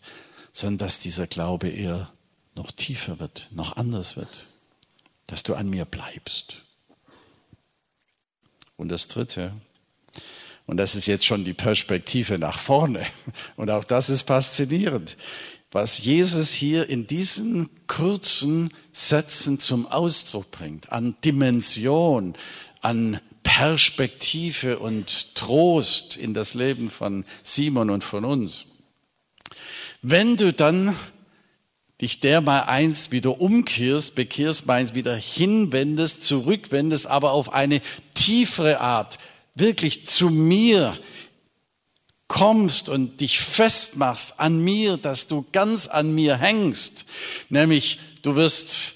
sondern 0.53 0.77
dass 0.77 0.99
dieser 0.99 1.25
Glaube 1.25 1.67
eher 1.67 2.11
noch 2.53 2.71
tiefer 2.71 3.19
wird, 3.19 3.47
noch 3.49 3.75
anders 3.75 4.17
wird, 4.17 4.47
dass 5.25 5.41
du 5.41 5.55
an 5.55 5.67
mir 5.67 5.85
bleibst. 5.85 6.61
Und 8.77 8.89
das 8.89 9.07
Dritte, 9.07 9.53
und 10.67 10.77
das 10.77 10.93
ist 10.93 11.07
jetzt 11.07 11.25
schon 11.25 11.43
die 11.43 11.53
Perspektive 11.53 12.37
nach 12.37 12.59
vorne, 12.59 13.07
und 13.55 13.71
auch 13.71 13.83
das 13.83 14.09
ist 14.09 14.27
faszinierend 14.27 15.17
was 15.71 15.99
Jesus 15.99 16.51
hier 16.51 16.89
in 16.89 17.05
diesen 17.05 17.69
kurzen 17.87 18.73
Sätzen 18.91 19.59
zum 19.59 19.85
Ausdruck 19.85 20.49
bringt, 20.51 20.91
an 20.91 21.15
Dimension, 21.23 22.35
an 22.81 23.19
Perspektive 23.43 24.79
und 24.79 25.35
Trost 25.35 26.17
in 26.17 26.33
das 26.33 26.53
Leben 26.53 26.89
von 26.89 27.25
Simon 27.43 27.89
und 27.89 28.03
von 28.03 28.25
uns. 28.25 28.65
Wenn 30.01 30.37
du 30.37 30.53
dann 30.53 30.95
dich 32.01 32.19
der 32.19 32.41
mal 32.41 32.61
einst 32.61 33.11
wieder 33.11 33.41
umkehrst, 33.41 34.15
bekehrst, 34.15 34.65
meinst 34.65 34.95
wieder 34.95 35.15
hinwendest, 35.15 36.23
zurückwendest, 36.23 37.07
aber 37.07 37.33
auf 37.33 37.53
eine 37.53 37.81
tiefere 38.13 38.79
Art, 38.79 39.19
wirklich 39.55 40.07
zu 40.07 40.29
mir 40.29 40.97
kommst 42.29 42.87
und 42.87 43.19
dich 43.19 43.41
festmachst 43.41 44.39
an 44.39 44.63
mir, 44.63 44.95
dass 44.95 45.27
du 45.27 45.45
ganz 45.51 45.87
an 45.87 46.13
mir 46.15 46.37
hängst, 46.37 47.03
nämlich 47.49 47.99
du 48.21 48.37
wirst 48.37 48.93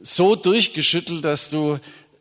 so 0.00 0.36
durchgeschüttelt, 0.36 1.22
dass 1.24 1.50
du 1.50 1.78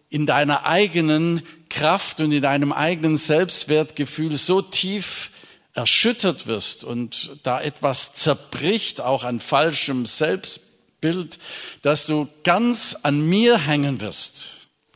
in 0.10 0.26
deiner 0.26 0.66
eigenen 0.66 1.44
Kraft 1.70 2.20
und 2.20 2.32
in 2.32 2.42
deinem 2.42 2.74
eigenen 2.74 3.18
Selbstwertgefühl 3.18 4.36
so 4.38 4.62
tief 4.62 5.30
erschüttert 5.74 6.48
wirst 6.48 6.84
und 6.84 7.38
da 7.44 7.62
etwas 7.62 8.14
zerbricht, 8.14 9.02
auch 9.02 9.24
an 9.24 9.40
falschem 9.40 10.06
Selbstbild, 10.06 11.38
dass 11.84 12.08
du 12.08 12.28
ganz 12.44 12.98
an 13.04 13.22
mir 13.28 13.60
hängen 13.60 14.02
wirst, 14.02 14.52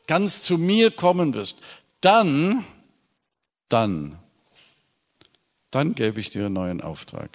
ganz 0.07 0.41
zu 0.41 0.57
mir 0.57 0.89
kommen 0.89 1.33
wirst, 1.35 1.57
dann, 2.01 2.65
dann 3.67 4.17
dann 5.71 5.95
gebe 5.95 6.19
ich 6.19 6.29
dir 6.29 6.45
einen 6.45 6.53
neuen 6.53 6.81
Auftrag. 6.81 7.29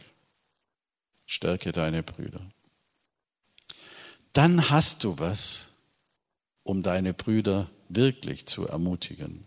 Stärke 1.27 1.73
deine 1.73 2.03
Brüder. 2.03 2.41
Dann 4.33 4.71
hast 4.71 5.05
du 5.05 5.19
was, 5.19 5.69
um 6.65 6.83
deine 6.83 7.15
Brüder 7.15 7.71
wirklich 7.89 8.47
zu 8.47 8.67
ermutigen. 8.67 9.47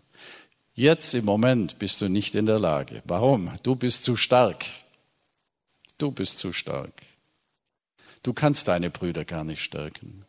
Jetzt 0.74 1.12
im 1.14 1.24
Moment 1.24 1.78
bist 1.78 2.00
du 2.00 2.08
nicht 2.08 2.34
in 2.34 2.46
der 2.46 2.58
Lage. 2.58 3.02
Warum? 3.04 3.52
Du 3.62 3.74
bist 3.74 4.04
zu 4.04 4.16
stark. 4.16 4.64
Du 5.98 6.10
bist 6.10 6.38
zu 6.38 6.52
stark. 6.52 7.02
Du 8.22 8.32
kannst 8.32 8.68
deine 8.68 8.88
Brüder 8.90 9.24
gar 9.24 9.44
nicht 9.44 9.62
stärken. 9.62 10.24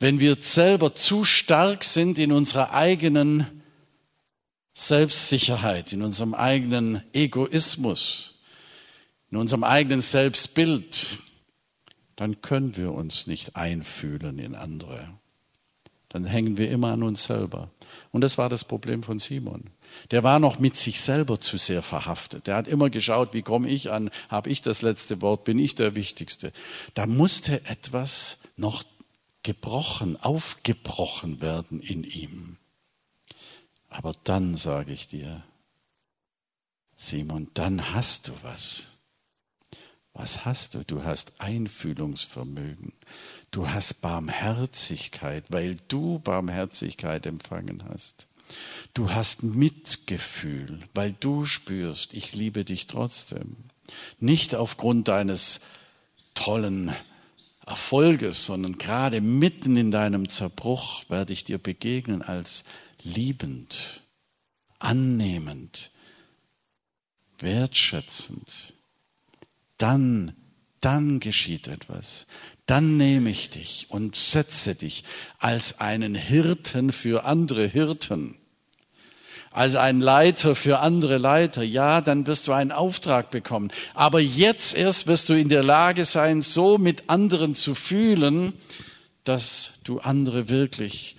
Wenn 0.00 0.20
wir 0.20 0.36
selber 0.40 0.94
zu 0.94 1.24
stark 1.24 1.84
sind 1.84 2.18
in 2.18 2.32
unserer 2.32 2.74
eigenen 2.74 3.62
Selbstsicherheit, 4.74 5.92
in 5.92 6.02
unserem 6.02 6.34
eigenen 6.34 7.02
Egoismus, 7.12 8.34
in 9.30 9.38
unserem 9.38 9.64
eigenen 9.64 10.00
Selbstbild, 10.00 11.18
dann 12.16 12.42
können 12.42 12.76
wir 12.76 12.92
uns 12.92 13.26
nicht 13.26 13.56
einfühlen 13.56 14.38
in 14.38 14.54
andere. 14.54 15.08
Dann 16.08 16.24
hängen 16.24 16.58
wir 16.58 16.70
immer 16.70 16.92
an 16.92 17.02
uns 17.02 17.24
selber. 17.24 17.70
Und 18.12 18.20
das 18.20 18.38
war 18.38 18.48
das 18.48 18.64
Problem 18.64 19.02
von 19.02 19.18
Simon. 19.18 19.70
Der 20.12 20.22
war 20.22 20.38
noch 20.38 20.60
mit 20.60 20.76
sich 20.76 21.00
selber 21.00 21.40
zu 21.40 21.58
sehr 21.58 21.82
verhaftet. 21.82 22.46
Der 22.46 22.54
hat 22.54 22.68
immer 22.68 22.88
geschaut, 22.90 23.34
wie 23.34 23.42
komme 23.42 23.68
ich 23.68 23.90
an, 23.90 24.10
habe 24.28 24.50
ich 24.50 24.62
das 24.62 24.82
letzte 24.82 25.20
Wort, 25.22 25.44
bin 25.44 25.58
ich 25.58 25.74
der 25.74 25.96
Wichtigste. 25.96 26.52
Da 26.94 27.06
musste 27.06 27.64
etwas 27.66 28.38
noch 28.56 28.84
gebrochen, 29.42 30.16
aufgebrochen 30.16 31.40
werden 31.40 31.80
in 31.80 32.04
ihm. 32.04 32.58
Aber 33.94 34.12
dann 34.24 34.56
sage 34.56 34.92
ich 34.92 35.06
dir, 35.06 35.44
Simon, 36.96 37.48
dann 37.54 37.94
hast 37.94 38.26
du 38.26 38.32
was. 38.42 38.82
Was 40.14 40.44
hast 40.44 40.74
du? 40.74 40.84
Du 40.84 41.04
hast 41.04 41.32
Einfühlungsvermögen. 41.38 42.92
Du 43.52 43.70
hast 43.70 44.00
Barmherzigkeit, 44.00 45.44
weil 45.48 45.76
du 45.86 46.18
Barmherzigkeit 46.18 47.24
empfangen 47.24 47.84
hast. 47.88 48.26
Du 48.94 49.10
hast 49.10 49.44
Mitgefühl, 49.44 50.80
weil 50.92 51.12
du 51.12 51.44
spürst, 51.44 52.14
ich 52.14 52.34
liebe 52.34 52.64
dich 52.64 52.88
trotzdem. 52.88 53.54
Nicht 54.18 54.56
aufgrund 54.56 55.06
deines 55.06 55.60
tollen 56.34 56.92
Erfolges, 57.64 58.44
sondern 58.44 58.76
gerade 58.76 59.20
mitten 59.20 59.76
in 59.76 59.92
deinem 59.92 60.28
Zerbruch 60.28 61.08
werde 61.08 61.32
ich 61.32 61.44
dir 61.44 61.58
begegnen 61.58 62.22
als 62.22 62.64
liebend, 63.04 64.00
annehmend, 64.78 65.90
wertschätzend, 67.38 68.72
dann, 69.78 70.34
dann 70.80 71.20
geschieht 71.20 71.68
etwas. 71.68 72.26
Dann 72.66 72.96
nehme 72.96 73.30
ich 73.30 73.50
dich 73.50 73.86
und 73.90 74.16
setze 74.16 74.74
dich 74.74 75.04
als 75.38 75.78
einen 75.80 76.14
Hirten 76.14 76.92
für 76.92 77.24
andere 77.24 77.66
Hirten, 77.66 78.36
als 79.50 79.76
ein 79.76 80.00
Leiter 80.00 80.56
für 80.56 80.80
andere 80.80 81.18
Leiter. 81.18 81.62
Ja, 81.62 82.00
dann 82.00 82.26
wirst 82.26 82.48
du 82.48 82.52
einen 82.52 82.72
Auftrag 82.72 83.30
bekommen. 83.30 83.70
Aber 83.92 84.20
jetzt 84.20 84.74
erst 84.74 85.06
wirst 85.06 85.28
du 85.28 85.34
in 85.34 85.48
der 85.48 85.62
Lage 85.62 86.06
sein, 86.06 86.42
so 86.42 86.78
mit 86.78 87.08
anderen 87.08 87.54
zu 87.54 87.74
fühlen, 87.74 88.54
dass 89.24 89.70
du 89.84 90.00
andere 90.00 90.48
wirklich 90.48 91.16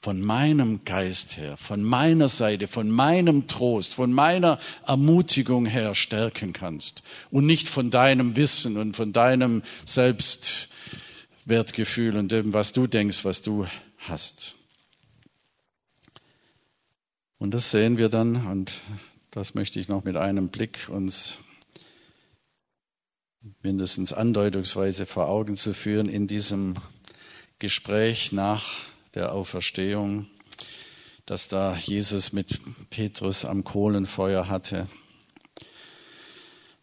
von 0.00 0.20
meinem 0.22 0.84
Geist 0.84 1.36
her, 1.36 1.56
von 1.58 1.84
meiner 1.84 2.30
Seite, 2.30 2.68
von 2.68 2.90
meinem 2.90 3.48
Trost, 3.48 3.92
von 3.92 4.12
meiner 4.12 4.58
Ermutigung 4.86 5.66
her 5.66 5.94
stärken 5.94 6.54
kannst 6.54 7.02
und 7.30 7.44
nicht 7.44 7.68
von 7.68 7.90
deinem 7.90 8.34
Wissen 8.34 8.78
und 8.78 8.96
von 8.96 9.12
deinem 9.12 9.62
Selbstwertgefühl 9.84 12.16
und 12.16 12.32
dem, 12.32 12.54
was 12.54 12.72
du 12.72 12.86
denkst, 12.86 13.26
was 13.26 13.42
du 13.42 13.66
hast. 13.98 14.54
Und 17.38 17.52
das 17.52 17.70
sehen 17.70 17.98
wir 17.98 18.08
dann 18.08 18.46
und 18.46 18.80
das 19.30 19.52
möchte 19.54 19.78
ich 19.78 19.88
noch 19.88 20.04
mit 20.04 20.16
einem 20.16 20.48
Blick 20.48 20.88
uns 20.88 21.36
mindestens 23.62 24.14
andeutungsweise 24.14 25.04
vor 25.04 25.28
Augen 25.28 25.58
zu 25.58 25.74
führen 25.74 26.08
in 26.08 26.26
diesem 26.26 26.76
Gespräch 27.58 28.32
nach 28.32 28.88
der 29.14 29.32
Auferstehung, 29.32 30.26
dass 31.26 31.48
da 31.48 31.76
Jesus 31.76 32.32
mit 32.32 32.60
Petrus 32.90 33.44
am 33.44 33.64
Kohlenfeuer 33.64 34.48
hatte, 34.48 34.88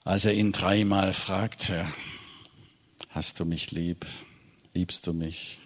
als 0.04 0.24
er 0.26 0.34
ihn 0.34 0.54
dreimal 0.54 1.14
fragte, 1.14 1.86
hast 3.10 3.40
du 3.40 3.46
mich 3.46 3.72
lieb, 3.72 4.06
liebst 4.74 5.06
du 5.06 5.14
mich? 5.14 5.60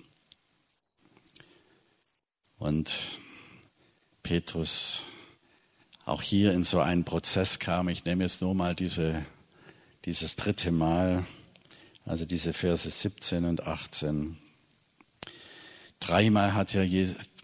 Und 2.57 2.91
Petrus 4.23 5.05
auch 6.05 6.21
hier 6.21 6.53
in 6.53 6.63
so 6.63 6.79
einen 6.79 7.03
Prozess 7.05 7.59
kam. 7.59 7.87
Ich 7.87 8.05
nehme 8.05 8.23
jetzt 8.23 8.41
nur 8.41 8.55
mal 8.55 8.75
diese, 8.75 9.25
dieses 10.05 10.35
dritte 10.35 10.71
Mal, 10.71 11.25
also 12.05 12.25
diese 12.25 12.53
Verse 12.53 12.89
17 12.89 13.45
und 13.45 13.67
18. 13.67 14.40
Dreimal 16.01 16.53
hat 16.53 16.73
ja 16.73 16.83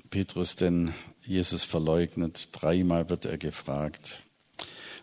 Petrus 0.09 0.57
den 0.57 0.93
Jesus 1.23 1.63
verleugnet, 1.63 2.49
dreimal 2.51 3.09
wird 3.09 3.23
er 3.23 3.37
gefragt. 3.37 4.23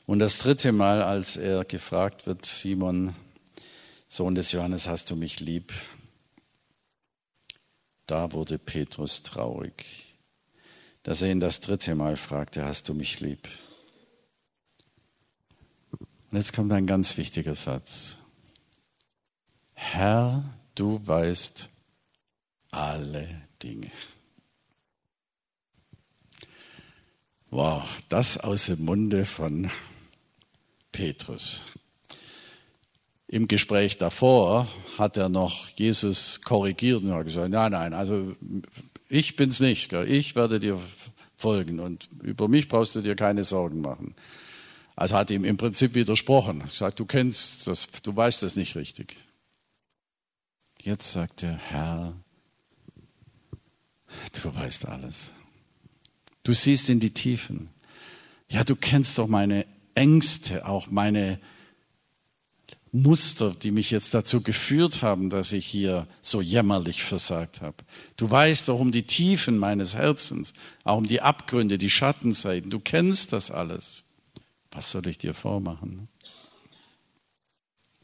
Und 0.05 0.19
das 0.19 0.37
dritte 0.37 0.73
Mal, 0.73 1.03
als 1.03 1.38
er 1.38 1.64
gefragt 1.64 2.27
wird, 2.27 2.45
Simon, 2.45 3.14
Sohn 4.09 4.35
des 4.35 4.53
Johannes, 4.53 4.87
hast 4.87 5.11
du 5.11 5.17
mich 5.17 5.40
lieb? 5.40 5.73
Da 8.07 8.33
wurde 8.33 8.59
Petrus 8.59 9.23
traurig 9.23 10.05
dass 11.05 11.21
er 11.23 11.31
ihn 11.31 11.38
das 11.38 11.61
dritte 11.61 11.95
Mal 11.95 12.17
fragte, 12.17 12.64
hast 12.64 12.88
du 12.88 12.95
mich 12.95 13.21
lieb? 13.21 13.49
Und 16.31 16.38
jetzt 16.38 16.53
kommt 16.53 16.73
ein 16.73 16.87
ganz 16.87 17.17
wichtiger 17.17 17.55
Satz. 17.55 18.17
Herr, 19.75 20.43
du 20.75 21.07
weißt 21.07 21.69
alle 22.75 23.43
Dinge. 23.63 23.91
Wow, 27.51 27.85
das 28.09 28.37
aus 28.37 28.67
dem 28.67 28.85
Munde 28.85 29.25
von 29.25 29.71
Petrus. 30.91 31.61
Im 33.29 33.49
Gespräch 33.49 33.97
davor 33.97 34.69
hat 34.99 35.17
er 35.17 35.29
noch 35.29 35.69
Jesus 35.71 36.41
korrigiert 36.43 37.03
und 37.03 37.13
hat 37.13 37.27
gesagt, 37.27 37.51
nein, 37.51 37.73
nein, 37.73 37.95
also 37.95 38.35
ich 39.09 39.37
bin's 39.37 39.61
nicht. 39.61 39.93
Ich 39.93 40.35
werde 40.35 40.59
dir 40.59 40.81
folgen 41.37 41.79
und 41.79 42.09
über 42.23 42.49
mich 42.49 42.69
brauchst 42.69 42.95
du 42.97 43.03
dir 43.03 43.15
keine 43.15 43.45
Sorgen 43.45 43.81
machen. 43.81 44.15
Also 44.97 45.17
hat 45.17 45.31
ihm 45.31 45.45
im 45.45 45.57
Prinzip 45.57 45.95
widersprochen. 45.95 46.61
Er 46.61 46.69
sagt, 46.69 47.01
du 47.01 47.07
kennst 47.07 47.67
das, 47.67 47.89
du 48.03 48.15
weißt 48.15 48.43
das 48.43 48.57
nicht 48.57 48.77
richtig. 48.77 49.17
Jetzt 50.81 51.13
sagt 51.13 51.43
der 51.43 51.57
Herr, 51.57 52.15
du 54.42 54.55
weißt 54.55 54.87
alles. 54.87 55.31
Du 56.42 56.53
siehst 56.53 56.90
in 56.90 57.00
die 57.00 57.14
Tiefen. 57.14 57.70
Ja, 58.48 58.64
du 58.64 58.77
kennst 58.77 59.18
doch 59.18 59.27
meine 59.27 59.66
Ängste, 59.94 60.66
auch 60.66 60.88
meine 60.88 61.40
Muster, 62.92 63.55
die 63.55 63.72
mich 63.72 63.90
jetzt 63.90 64.14
dazu 64.14 64.40
geführt 64.40 65.03
haben, 65.03 65.29
dass 65.29 65.50
ich 65.50 65.66
hier 65.66 66.07
so 66.20 66.40
jämmerlich 66.40 67.03
versagt 67.03 67.61
habe. 67.61 67.79
Du 68.16 68.31
weißt 68.31 68.68
doch 68.68 68.79
um 68.79 68.92
die 68.92 69.03
Tiefen 69.03 69.59
meines 69.59 69.94
Herzens, 69.94 70.55
auch 70.85 70.98
um 70.98 71.07
die 71.07 71.20
Abgründe, 71.20 71.77
die 71.77 71.90
Schattenseiten. 71.90 72.70
Du 72.70 72.79
kennst 72.79 73.33
das 73.33 73.50
alles. 73.50 74.05
Was 74.70 74.92
soll 74.92 75.09
ich 75.09 75.18
dir 75.18 75.35
vormachen? 75.35 76.09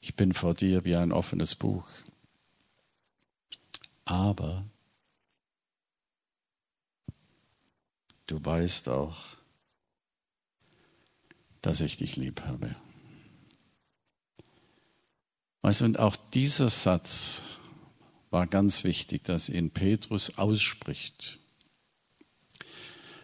Ich 0.00 0.16
bin 0.16 0.32
vor 0.32 0.54
dir 0.54 0.84
wie 0.84 0.96
ein 0.96 1.12
offenes 1.12 1.54
Buch. 1.54 1.86
Aber 4.04 4.64
du 8.30 8.44
weißt 8.44 8.88
auch, 8.88 9.16
dass 11.62 11.80
ich 11.80 11.96
dich 11.96 12.16
lieb 12.16 12.42
habe. 12.42 12.74
Weißt, 15.62 15.82
und 15.82 15.98
auch 15.98 16.16
dieser 16.16 16.70
Satz 16.70 17.42
war 18.30 18.46
ganz 18.46 18.84
wichtig, 18.84 19.24
dass 19.24 19.48
ihn 19.48 19.70
Petrus 19.70 20.38
ausspricht. 20.38 21.38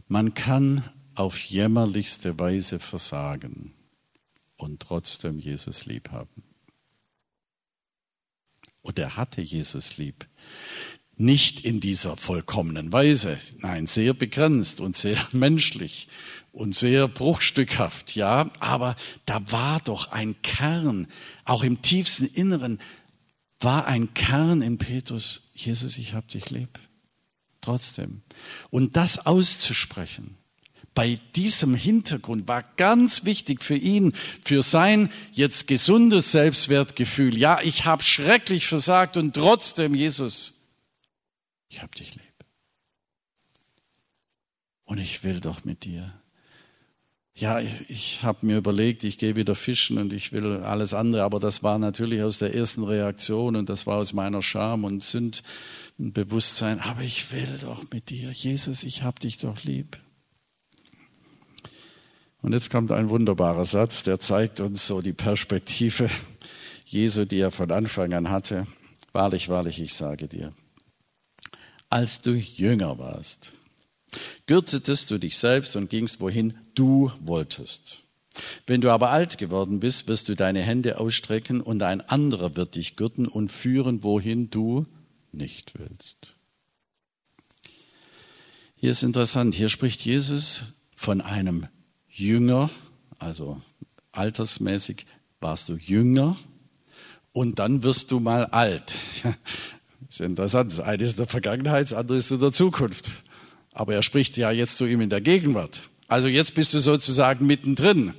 Man 0.08 0.34
kann 0.34 0.88
auf 1.14 1.38
jämmerlichste 1.38 2.38
Weise 2.38 2.78
versagen 2.78 3.72
und 4.56 4.80
trotzdem 4.80 5.38
Jesus 5.38 5.86
lieb 5.86 6.10
haben. 6.10 6.42
Und 8.82 8.98
er 8.98 9.16
hatte 9.16 9.40
Jesus 9.40 9.96
lieb. 9.96 10.28
Nicht 11.16 11.60
in 11.60 11.80
dieser 11.80 12.16
vollkommenen 12.16 12.92
Weise, 12.92 13.38
nein, 13.58 13.86
sehr 13.86 14.12
begrenzt 14.12 14.80
und 14.80 14.96
sehr 14.96 15.18
menschlich 15.32 16.08
und 16.52 16.74
sehr 16.74 17.08
bruchstückhaft, 17.08 18.14
ja, 18.14 18.50
aber 18.60 18.96
da 19.24 19.50
war 19.50 19.80
doch 19.80 20.12
ein 20.12 20.40
Kern, 20.42 21.06
auch 21.44 21.64
im 21.64 21.82
tiefsten 21.82 22.26
Inneren 22.26 22.80
war 23.60 23.86
ein 23.86 24.12
Kern 24.14 24.62
in 24.62 24.78
Petrus, 24.78 25.50
Jesus, 25.54 25.96
ich 25.98 26.14
hab 26.14 26.28
dich 26.28 26.50
lieb. 26.50 26.78
Trotzdem. 27.60 28.22
Und 28.70 28.96
das 28.96 29.26
auszusprechen, 29.26 30.36
bei 30.94 31.18
diesem 31.34 31.74
Hintergrund 31.74 32.48
war 32.48 32.62
ganz 32.76 33.24
wichtig 33.24 33.62
für 33.62 33.76
ihn, 33.76 34.14
für 34.44 34.62
sein 34.62 35.10
jetzt 35.32 35.66
gesundes 35.66 36.32
Selbstwertgefühl. 36.32 37.36
Ja, 37.36 37.60
ich 37.60 37.84
habe 37.84 38.02
schrecklich 38.02 38.66
versagt 38.66 39.16
und 39.16 39.34
trotzdem, 39.34 39.94
Jesus, 39.94 40.54
ich 41.76 41.82
hab 41.82 41.94
dich 41.94 42.14
lieb. 42.14 42.22
Und 44.84 44.96
ich 44.96 45.24
will 45.24 45.40
doch 45.40 45.64
mit 45.64 45.84
dir. 45.84 46.14
Ja, 47.34 47.60
ich 47.60 48.22
habe 48.22 48.46
mir 48.46 48.56
überlegt, 48.56 49.04
ich 49.04 49.18
gehe 49.18 49.36
wieder 49.36 49.54
fischen 49.54 49.98
und 49.98 50.14
ich 50.14 50.32
will 50.32 50.62
alles 50.62 50.94
andere, 50.94 51.22
aber 51.22 51.38
das 51.38 51.62
war 51.62 51.78
natürlich 51.78 52.22
aus 52.22 52.38
der 52.38 52.54
ersten 52.54 52.82
Reaktion 52.82 53.56
und 53.56 53.68
das 53.68 53.86
war 53.86 53.98
aus 53.98 54.14
meiner 54.14 54.40
Scham 54.40 54.84
und 54.84 55.04
Sündbewusstsein. 55.04 56.80
Aber 56.80 57.02
ich 57.02 57.30
will 57.30 57.58
doch 57.60 57.84
mit 57.92 58.08
dir, 58.08 58.30
Jesus, 58.30 58.82
ich 58.82 59.02
hab 59.02 59.20
dich 59.20 59.36
doch 59.36 59.62
lieb. 59.64 59.98
Und 62.40 62.54
jetzt 62.54 62.70
kommt 62.70 62.90
ein 62.90 63.10
wunderbarer 63.10 63.66
Satz, 63.66 64.02
der 64.02 64.18
zeigt 64.18 64.60
uns 64.60 64.86
so 64.86 65.02
die 65.02 65.12
Perspektive 65.12 66.08
Jesu, 66.86 67.26
die 67.26 67.40
er 67.40 67.50
von 67.50 67.70
Anfang 67.70 68.14
an 68.14 68.30
hatte. 68.30 68.66
Wahrlich, 69.12 69.50
wahrlich, 69.50 69.78
ich 69.78 69.92
sage 69.92 70.26
dir, 70.26 70.54
als 71.96 72.20
du 72.20 72.34
jünger 72.34 72.98
warst, 72.98 73.52
gürtetest 74.44 75.10
du 75.10 75.16
dich 75.16 75.38
selbst 75.38 75.76
und 75.76 75.88
gingst, 75.88 76.20
wohin 76.20 76.58
du 76.74 77.10
wolltest. 77.20 78.02
Wenn 78.66 78.82
du 78.82 78.90
aber 78.90 79.08
alt 79.08 79.38
geworden 79.38 79.80
bist, 79.80 80.06
wirst 80.06 80.28
du 80.28 80.36
deine 80.36 80.60
Hände 80.60 81.00
ausstrecken 81.00 81.62
und 81.62 81.82
ein 81.82 82.02
anderer 82.02 82.54
wird 82.54 82.74
dich 82.74 82.96
gürten 82.96 83.26
und 83.26 83.50
führen, 83.50 84.02
wohin 84.02 84.50
du 84.50 84.84
nicht 85.32 85.78
willst. 85.78 86.34
Hier 88.74 88.90
ist 88.90 89.02
interessant, 89.02 89.54
hier 89.54 89.70
spricht 89.70 90.04
Jesus 90.04 90.64
von 90.96 91.22
einem 91.22 91.66
Jünger, 92.10 92.68
also 93.18 93.62
altersmäßig 94.12 95.06
warst 95.40 95.70
du 95.70 95.76
Jünger 95.76 96.36
und 97.32 97.58
dann 97.58 97.82
wirst 97.82 98.10
du 98.10 98.20
mal 98.20 98.44
alt. 98.44 98.92
Ist 100.08 100.20
interessant. 100.20 100.72
Das 100.72 100.80
eine 100.80 101.02
ist 101.02 101.12
in 101.12 101.16
der 101.18 101.26
Vergangenheit, 101.26 101.86
das 101.86 101.92
andere 101.92 102.18
ist 102.18 102.30
in 102.30 102.40
der 102.40 102.52
Zukunft. 102.52 103.10
Aber 103.72 103.94
er 103.94 104.02
spricht 104.02 104.36
ja 104.36 104.50
jetzt 104.50 104.78
zu 104.78 104.86
ihm 104.86 105.00
in 105.00 105.10
der 105.10 105.20
Gegenwart. 105.20 105.82
Also 106.08 106.28
jetzt 106.28 106.54
bist 106.54 106.72
du 106.74 106.80
sozusagen 106.80 107.46
mittendrin. 107.46 108.14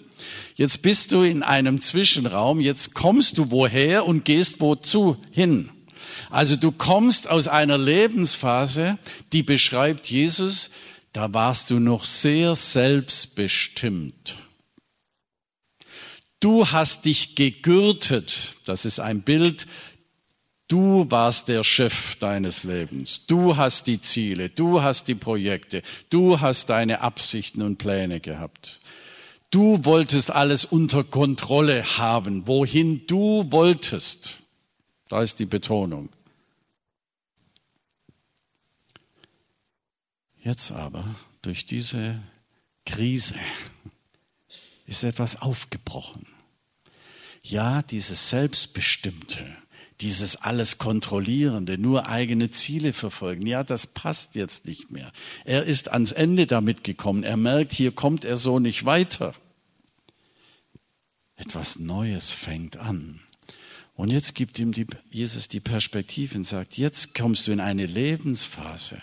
Jetzt 0.55 0.81
bist 0.81 1.11
du 1.11 1.21
in 1.21 1.43
einem 1.43 1.81
Zwischenraum. 1.81 2.59
Jetzt 2.59 2.93
kommst 2.93 3.37
du 3.37 3.51
woher 3.51 4.05
und 4.05 4.25
gehst 4.25 4.59
wozu 4.59 5.17
hin. 5.31 5.69
Also 6.29 6.55
du 6.55 6.71
kommst 6.71 7.29
aus 7.29 7.47
einer 7.47 7.77
Lebensphase, 7.77 8.97
die 9.33 9.43
beschreibt 9.43 10.09
Jesus, 10.09 10.69
da 11.13 11.33
warst 11.33 11.69
du 11.69 11.79
noch 11.79 12.05
sehr 12.05 12.55
selbstbestimmt. 12.55 14.35
Du 16.39 16.67
hast 16.67 17.05
dich 17.05 17.35
gegürtet. 17.35 18.55
Das 18.65 18.85
ist 18.85 18.99
ein 18.99 19.21
Bild 19.21 19.65
Du 20.67 21.09
warst 21.09 21.47
der 21.47 21.63
Chef 21.63 22.15
deines 22.15 22.63
Lebens. 22.63 23.21
Du 23.27 23.55
hast 23.55 23.87
die 23.87 24.01
Ziele, 24.01 24.49
du 24.49 24.81
hast 24.81 25.07
die 25.07 25.15
Projekte, 25.15 25.81
du 26.09 26.41
hast 26.41 26.69
deine 26.69 27.01
Absichten 27.01 27.61
und 27.61 27.77
Pläne 27.77 28.19
gehabt. 28.19 28.81
Du 29.49 29.85
wolltest 29.85 30.29
alles 30.29 30.65
unter 30.65 31.05
Kontrolle 31.05 31.97
haben, 31.97 32.47
wohin 32.47 33.07
du 33.07 33.49
wolltest. 33.49 34.39
Da 35.07 35.21
ist 35.21 35.39
die 35.39 35.45
Betonung. 35.45 36.09
Jetzt 40.43 40.71
aber 40.71 41.15
durch 41.41 41.65
diese 41.65 42.21
Krise 42.85 43.35
ist 44.85 45.03
etwas 45.03 45.41
aufgebrochen. 45.41 46.25
Ja, 47.41 47.81
dieses 47.81 48.29
Selbstbestimmte, 48.29 49.45
dieses 50.01 50.35
alles 50.35 50.77
Kontrollierende, 50.77 51.77
nur 51.77 52.07
eigene 52.07 52.51
Ziele 52.51 52.93
verfolgen, 52.93 53.47
ja, 53.47 53.63
das 53.63 53.87
passt 53.87 54.35
jetzt 54.35 54.65
nicht 54.65 54.91
mehr. 54.91 55.11
Er 55.43 55.63
ist 55.63 55.89
ans 55.89 56.11
Ende 56.11 56.45
damit 56.45 56.83
gekommen. 56.83 57.23
Er 57.23 57.37
merkt, 57.37 57.73
hier 57.73 57.91
kommt 57.91 58.23
er 58.23 58.37
so 58.37 58.59
nicht 58.59 58.85
weiter. 58.85 59.33
Etwas 61.35 61.79
Neues 61.79 62.31
fängt 62.31 62.77
an. 62.77 63.21
Und 63.95 64.11
jetzt 64.11 64.35
gibt 64.35 64.59
ihm 64.59 64.71
die, 64.73 64.85
Jesus 65.09 65.47
die 65.47 65.59
Perspektive 65.59 66.37
und 66.37 66.43
sagt, 66.43 66.77
jetzt 66.77 67.15
kommst 67.15 67.47
du 67.47 67.51
in 67.51 67.59
eine 67.59 67.87
Lebensphase. 67.87 69.01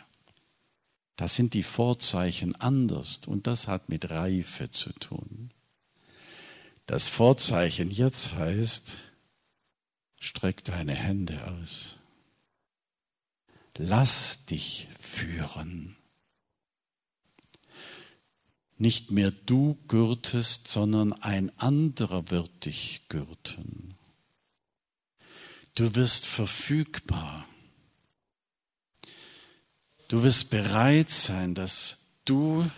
Da 1.16 1.26
sind 1.28 1.54
die 1.54 1.64
Vorzeichen 1.64 2.54
anders 2.56 3.20
und 3.26 3.46
das 3.48 3.66
hat 3.66 3.88
mit 3.88 4.10
Reife 4.10 4.70
zu 4.70 4.92
tun. 4.92 5.50
Das 6.86 7.08
Vorzeichen 7.08 7.90
jetzt 7.90 8.34
heißt, 8.34 8.96
streck 10.24 10.64
deine 10.64 10.94
Hände 10.94 11.46
aus. 11.46 11.98
Lass 13.76 14.44
dich 14.46 14.88
führen. 14.98 15.96
Nicht 18.78 19.10
mehr 19.10 19.30
du 19.30 19.76
gürtest, 19.86 20.68
sondern 20.68 21.12
ein 21.12 21.56
anderer 21.58 22.30
wird 22.30 22.64
dich 22.64 23.02
gürten. 23.08 23.94
Du 25.74 25.94
wirst 25.94 26.26
verfügbar. 26.26 27.46
Du 30.08 30.22
wirst 30.22 30.48
bereit 30.50 31.10
sein, 31.10 31.54
dass 31.54 31.98
du 32.24 32.70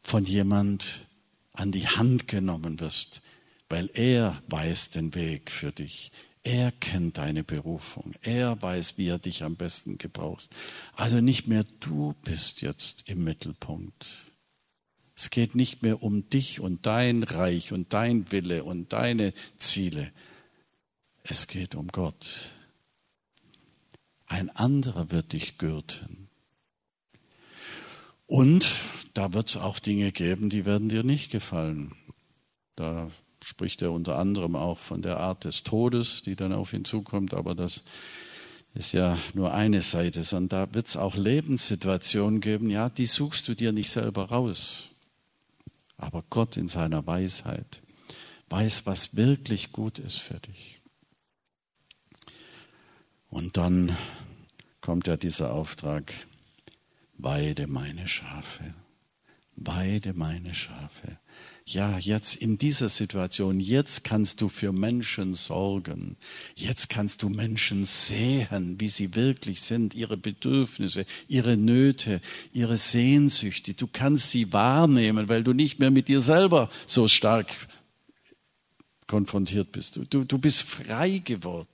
von 0.00 0.24
jemand 0.24 1.06
an 1.52 1.70
die 1.70 1.86
Hand 1.86 2.26
genommen 2.26 2.80
wirst, 2.80 3.22
weil 3.68 3.90
er 3.94 4.42
weiß 4.48 4.90
den 4.90 5.14
Weg 5.14 5.50
für 5.50 5.70
dich. 5.70 6.10
Er 6.44 6.72
kennt 6.72 7.18
deine 7.18 7.44
Berufung. 7.44 8.14
Er 8.22 8.60
weiß, 8.60 8.98
wie 8.98 9.06
er 9.06 9.18
dich 9.18 9.44
am 9.44 9.56
besten 9.56 9.98
gebraucht. 9.98 10.48
Also 10.96 11.20
nicht 11.20 11.46
mehr 11.46 11.64
du 11.80 12.14
bist 12.22 12.62
jetzt 12.62 13.04
im 13.08 13.22
Mittelpunkt. 13.22 14.06
Es 15.14 15.30
geht 15.30 15.54
nicht 15.54 15.82
mehr 15.82 16.02
um 16.02 16.28
dich 16.30 16.58
und 16.58 16.84
dein 16.84 17.22
Reich 17.22 17.72
und 17.72 17.92
dein 17.92 18.32
Wille 18.32 18.64
und 18.64 18.92
deine 18.92 19.34
Ziele. 19.56 20.10
Es 21.22 21.46
geht 21.46 21.76
um 21.76 21.88
Gott. 21.88 22.50
Ein 24.26 24.50
anderer 24.50 25.12
wird 25.12 25.34
dich 25.34 25.58
gürten. 25.58 26.28
Und 28.26 28.68
da 29.14 29.32
wird 29.32 29.50
es 29.50 29.56
auch 29.56 29.78
Dinge 29.78 30.10
geben, 30.10 30.50
die 30.50 30.64
werden 30.64 30.88
dir 30.88 31.04
nicht 31.04 31.30
gefallen. 31.30 31.94
Da 32.74 33.10
spricht 33.42 33.82
er 33.82 33.92
unter 33.92 34.18
anderem 34.18 34.56
auch 34.56 34.78
von 34.78 35.02
der 35.02 35.18
Art 35.18 35.44
des 35.44 35.64
Todes, 35.64 36.22
die 36.22 36.36
dann 36.36 36.52
auf 36.52 36.72
ihn 36.72 36.84
zukommt, 36.84 37.34
aber 37.34 37.54
das 37.54 37.84
ist 38.74 38.92
ja 38.92 39.18
nur 39.34 39.52
eine 39.52 39.82
Seite, 39.82 40.24
sondern 40.24 40.66
da 40.66 40.74
wird 40.74 40.86
es 40.86 40.96
auch 40.96 41.14
Lebenssituationen 41.16 42.40
geben, 42.40 42.70
ja, 42.70 42.88
die 42.88 43.06
suchst 43.06 43.46
du 43.48 43.54
dir 43.54 43.72
nicht 43.72 43.90
selber 43.90 44.26
raus. 44.26 44.90
Aber 45.98 46.24
Gott 46.30 46.56
in 46.56 46.68
seiner 46.68 47.06
Weisheit 47.06 47.82
weiß, 48.48 48.86
was 48.86 49.14
wirklich 49.16 49.72
gut 49.72 49.98
ist 49.98 50.18
für 50.18 50.40
dich. 50.40 50.80
Und 53.28 53.56
dann 53.56 53.96
kommt 54.80 55.06
ja 55.06 55.16
dieser 55.16 55.52
Auftrag, 55.52 56.12
weide 57.16 57.66
meine 57.66 58.08
Schafe, 58.08 58.74
weide 59.56 60.12
meine 60.12 60.54
Schafe. 60.54 61.18
Ja, 61.64 61.96
jetzt 61.98 62.34
in 62.34 62.58
dieser 62.58 62.88
Situation, 62.88 63.60
jetzt 63.60 64.02
kannst 64.02 64.40
du 64.40 64.48
für 64.48 64.72
Menschen 64.72 65.34
sorgen. 65.34 66.16
Jetzt 66.56 66.88
kannst 66.88 67.22
du 67.22 67.28
Menschen 67.28 67.84
sehen, 67.84 68.80
wie 68.80 68.88
sie 68.88 69.14
wirklich 69.14 69.62
sind, 69.62 69.94
ihre 69.94 70.16
Bedürfnisse, 70.16 71.06
ihre 71.28 71.56
Nöte, 71.56 72.20
ihre 72.52 72.78
Sehnsüchte. 72.78 73.74
Du 73.74 73.86
kannst 73.86 74.32
sie 74.32 74.52
wahrnehmen, 74.52 75.28
weil 75.28 75.44
du 75.44 75.52
nicht 75.52 75.78
mehr 75.78 75.92
mit 75.92 76.08
dir 76.08 76.20
selber 76.20 76.68
so 76.86 77.06
stark 77.06 77.48
konfrontiert 79.06 79.70
bist. 79.70 80.00
Du, 80.10 80.24
du, 80.24 80.38
bist 80.38 80.62
frei 80.62 81.18
geworden. 81.18 81.68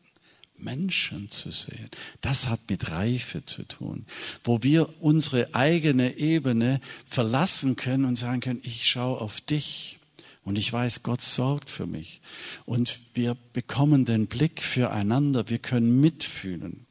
Menschen 0.61 1.31
zu 1.31 1.51
sehen. 1.51 1.89
Das 2.21 2.49
hat 2.49 2.61
mit 2.69 2.91
Reife 2.91 3.45
zu 3.45 3.63
tun, 3.65 4.07
wo 4.45 4.63
wir 4.63 5.03
unsere 5.03 5.55
eigene 5.55 6.17
Ebene 6.17 6.81
verlassen 7.05 7.77
können 7.77 8.05
und 8.05 8.17
sagen 8.17 8.41
können, 8.41 8.61
ich 8.63 8.89
schaue 8.89 9.21
auf 9.21 9.41
dich 9.41 9.99
und 10.45 10.57
ich 10.57 10.73
weiß, 10.73 11.03
Gott 11.03 11.21
sorgt 11.21 11.69
für 11.69 11.87
mich. 11.87 12.21
Und 12.65 13.01
wir 13.15 13.37
bekommen 13.53 14.05
den 14.05 14.27
Blick 14.27 14.63
füreinander, 14.63 15.49
wir 15.51 15.59
können 15.59 16.01
mitfühlen. 16.01 16.87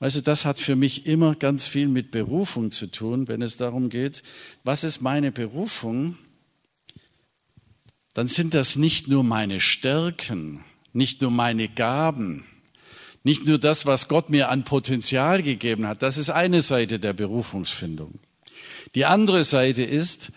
Du, 0.00 0.22
das 0.22 0.44
hat 0.44 0.60
für 0.60 0.76
mich 0.76 1.06
immer 1.06 1.34
ganz 1.34 1.66
viel 1.66 1.88
mit 1.88 2.12
Berufung 2.12 2.70
zu 2.70 2.86
tun, 2.86 3.26
wenn 3.26 3.42
es 3.42 3.56
darum 3.56 3.88
geht, 3.88 4.22
was 4.62 4.84
ist 4.84 5.00
meine 5.00 5.32
Berufung? 5.32 6.16
Dann 8.14 8.28
sind 8.28 8.54
das 8.54 8.76
nicht 8.76 9.08
nur 9.08 9.24
meine 9.24 9.60
Stärken, 9.60 10.64
nicht 10.92 11.20
nur 11.20 11.30
meine 11.30 11.68
Gaben, 11.68 12.44
nicht 13.24 13.46
nur 13.46 13.58
das, 13.58 13.86
was 13.86 14.08
Gott 14.08 14.30
mir 14.30 14.48
an 14.48 14.64
Potenzial 14.64 15.42
gegeben 15.42 15.86
hat, 15.86 16.02
das 16.02 16.16
ist 16.16 16.30
eine 16.30 16.62
Seite 16.62 16.98
der 16.98 17.12
Berufungsfindung. 17.12 18.20
Die 18.94 19.04
andere 19.04 19.44
Seite 19.44 19.82
ist, 19.82 20.30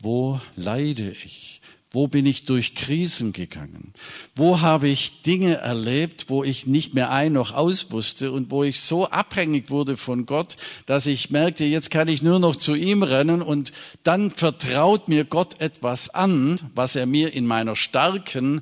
wo 0.00 0.40
leide 0.56 1.10
ich? 1.10 1.60
Wo 1.90 2.06
bin 2.06 2.26
ich 2.26 2.44
durch 2.44 2.74
Krisen 2.74 3.32
gegangen? 3.32 3.94
Wo 4.36 4.60
habe 4.60 4.88
ich 4.88 5.22
Dinge 5.22 5.54
erlebt, 5.54 6.26
wo 6.28 6.44
ich 6.44 6.66
nicht 6.66 6.92
mehr 6.92 7.10
ein 7.10 7.32
noch 7.32 7.54
aus 7.54 7.90
wusste 7.90 8.30
und 8.30 8.50
wo 8.50 8.62
ich 8.62 8.82
so 8.82 9.08
abhängig 9.08 9.70
wurde 9.70 9.96
von 9.96 10.26
Gott, 10.26 10.58
dass 10.84 11.06
ich 11.06 11.30
merkte, 11.30 11.64
jetzt 11.64 11.90
kann 11.90 12.08
ich 12.08 12.20
nur 12.20 12.40
noch 12.40 12.56
zu 12.56 12.74
ihm 12.74 13.02
rennen 13.02 13.40
und 13.40 13.72
dann 14.02 14.30
vertraut 14.30 15.08
mir 15.08 15.24
Gott 15.24 15.62
etwas 15.62 16.10
an, 16.10 16.60
was 16.74 16.94
er 16.94 17.06
mir 17.06 17.32
in 17.32 17.46
meiner 17.46 17.74
starken 17.74 18.60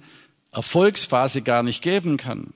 Erfolgsphase 0.53 1.42
gar 1.42 1.64
nicht 1.64 1.83
geben 1.83 2.19
kann 2.19 2.55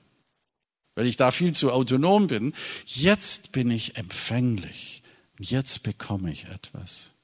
weil 1.01 1.07
ich 1.07 1.17
da 1.17 1.31
viel 1.31 1.55
zu 1.55 1.71
autonom 1.71 2.27
bin. 2.27 2.53
Jetzt 2.85 3.51
bin 3.51 3.71
ich 3.71 3.97
empfänglich. 3.97 5.01
Jetzt 5.39 5.81
bekomme 5.81 6.31
ich 6.31 6.45
etwas, 6.45 7.15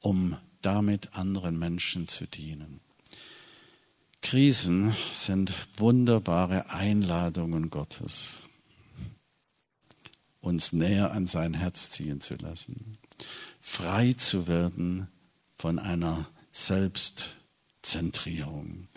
um 0.00 0.38
damit 0.62 1.14
anderen 1.14 1.58
Menschen 1.58 2.08
zu 2.08 2.26
dienen. 2.26 2.80
Krisen 4.22 4.96
sind 5.12 5.52
wunderbare 5.76 6.70
Einladungen 6.70 7.68
Gottes, 7.68 8.38
uns 10.40 10.72
näher 10.72 11.12
an 11.12 11.26
sein 11.26 11.52
Herz 11.52 11.90
ziehen 11.90 12.22
zu 12.22 12.36
lassen, 12.36 12.96
frei 13.60 14.14
zu 14.14 14.46
werden 14.46 15.08
von 15.58 15.78
einer 15.78 16.30
Selbstzentrierung, 16.50 18.88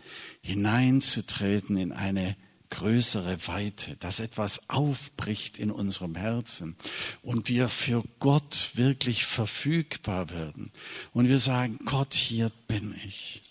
hineinzutreten 0.42 1.76
in 1.76 1.92
eine 1.92 2.38
größere 2.70 3.48
Weite, 3.48 3.96
dass 3.98 4.20
etwas 4.20 4.62
aufbricht 4.70 5.58
in 5.58 5.72
unserem 5.72 6.16
Herzen 6.16 6.76
und 7.22 7.48
wir 7.50 7.70
für 7.70 8.04
Gott 8.20 8.72
wirklich 8.74 9.26
verfügbar 9.26 10.30
werden 10.30 10.72
und 11.14 11.28
wir 11.28 11.40
sagen, 11.40 11.80
Gott, 11.86 12.14
hier 12.14 12.52
bin 12.68 12.96
ich. 13.06 13.42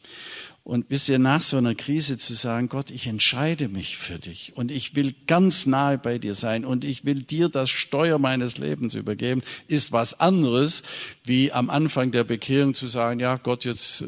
Und 0.66 0.86
wisst 0.88 1.08
ihr, 1.08 1.20
nach 1.20 1.42
so 1.42 1.58
einer 1.58 1.76
Krise 1.76 2.18
zu 2.18 2.34
sagen, 2.34 2.68
Gott, 2.68 2.90
ich 2.90 3.06
entscheide 3.06 3.68
mich 3.68 3.96
für 3.98 4.18
dich 4.18 4.56
und 4.56 4.72
ich 4.72 4.96
will 4.96 5.14
ganz 5.28 5.64
nahe 5.64 5.96
bei 5.96 6.18
dir 6.18 6.34
sein 6.34 6.64
und 6.64 6.84
ich 6.84 7.04
will 7.04 7.22
dir 7.22 7.48
das 7.48 7.70
Steuer 7.70 8.18
meines 8.18 8.58
Lebens 8.58 8.94
übergeben, 8.94 9.44
ist 9.68 9.92
was 9.92 10.18
anderes, 10.18 10.82
wie 11.22 11.52
am 11.52 11.70
Anfang 11.70 12.10
der 12.10 12.24
Bekehrung 12.24 12.74
zu 12.74 12.88
sagen, 12.88 13.20
ja 13.20 13.36
Gott, 13.36 13.64
jetzt 13.64 14.00
äh, 14.00 14.06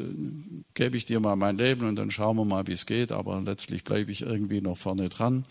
gebe 0.73 0.97
ich 0.97 1.05
dir 1.05 1.21
mal 1.21 1.37
mein 1.37 1.57
Leben 1.57 1.87
und 1.87 1.95
dann 1.95 2.11
schauen 2.11 2.35
wir 2.35 2.43
mal, 2.43 2.67
wie 2.67 2.73
es 2.73 2.85
geht, 2.85 3.13
aber 3.13 3.39
letztlich 3.39 3.85
bleibe 3.85 4.11
ich 4.11 4.23
irgendwie 4.23 4.59
noch 4.59 4.77
vorne 4.77 5.07
dran. 5.07 5.45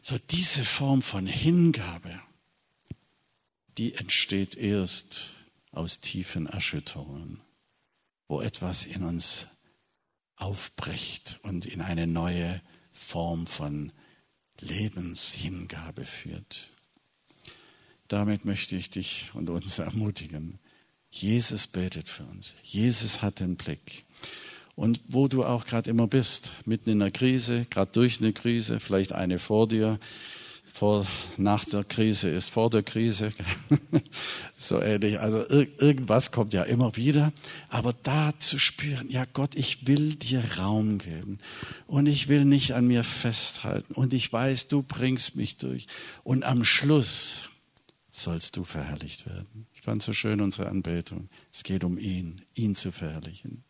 So 0.00 0.16
diese 0.30 0.64
Form 0.64 1.02
von 1.02 1.26
Hingabe, 1.26 2.18
die 3.76 3.94
entsteht 3.94 4.54
erst 4.54 5.34
aus 5.70 6.00
tiefen 6.00 6.46
Erschütterungen, 6.46 7.42
wo 8.26 8.40
etwas 8.40 8.86
in 8.86 9.02
uns 9.02 9.46
aufbricht 10.40 11.38
und 11.42 11.66
in 11.66 11.80
eine 11.80 12.06
neue 12.06 12.60
Form 12.92 13.46
von 13.46 13.92
Lebenshingabe 14.60 16.04
führt. 16.04 16.70
Damit 18.08 18.44
möchte 18.44 18.76
ich 18.76 18.90
dich 18.90 19.30
und 19.34 19.50
uns 19.50 19.78
ermutigen. 19.78 20.58
Jesus 21.10 21.66
betet 21.66 22.08
für 22.08 22.24
uns. 22.24 22.54
Jesus 22.62 23.22
hat 23.22 23.40
den 23.40 23.56
Blick. 23.56 24.04
Und 24.76 25.00
wo 25.08 25.28
du 25.28 25.44
auch 25.44 25.66
gerade 25.66 25.90
immer 25.90 26.06
bist, 26.06 26.52
mitten 26.64 26.90
in 26.90 27.02
einer 27.02 27.10
Krise, 27.10 27.66
gerade 27.68 27.92
durch 27.92 28.20
eine 28.20 28.32
Krise, 28.32 28.80
vielleicht 28.80 29.12
eine 29.12 29.38
vor 29.38 29.68
dir, 29.68 29.98
vor, 30.72 31.06
nach 31.36 31.64
der 31.64 31.84
Krise 31.84 32.28
ist 32.28 32.50
vor 32.50 32.70
der 32.70 32.82
Krise. 32.82 33.32
so 34.56 34.80
ähnlich. 34.80 35.20
Also 35.20 35.46
ir 35.48 35.68
irgendwas 35.80 36.30
kommt 36.30 36.52
ja 36.52 36.62
immer 36.62 36.96
wieder. 36.96 37.32
Aber 37.68 37.92
da 37.92 38.32
zu 38.38 38.58
spüren, 38.58 39.10
ja 39.10 39.26
Gott, 39.32 39.54
ich 39.54 39.86
will 39.86 40.14
dir 40.14 40.42
Raum 40.58 40.98
geben. 40.98 41.38
Und 41.86 42.06
ich 42.06 42.28
will 42.28 42.44
nicht 42.44 42.74
an 42.74 42.86
mir 42.86 43.04
festhalten. 43.04 43.94
Und 43.94 44.14
ich 44.14 44.32
weiß, 44.32 44.68
du 44.68 44.82
bringst 44.82 45.36
mich 45.36 45.56
durch. 45.56 45.86
Und 46.22 46.44
am 46.44 46.64
Schluss 46.64 47.48
sollst 48.10 48.56
du 48.56 48.64
verherrlicht 48.64 49.26
werden. 49.26 49.66
Ich 49.72 49.82
fand 49.82 50.02
so 50.02 50.12
schön 50.12 50.40
unsere 50.40 50.68
Anbetung. 50.68 51.28
Es 51.52 51.62
geht 51.62 51.84
um 51.84 51.98
ihn, 51.98 52.42
ihn 52.54 52.74
zu 52.74 52.92
verherrlichen. 52.92 53.64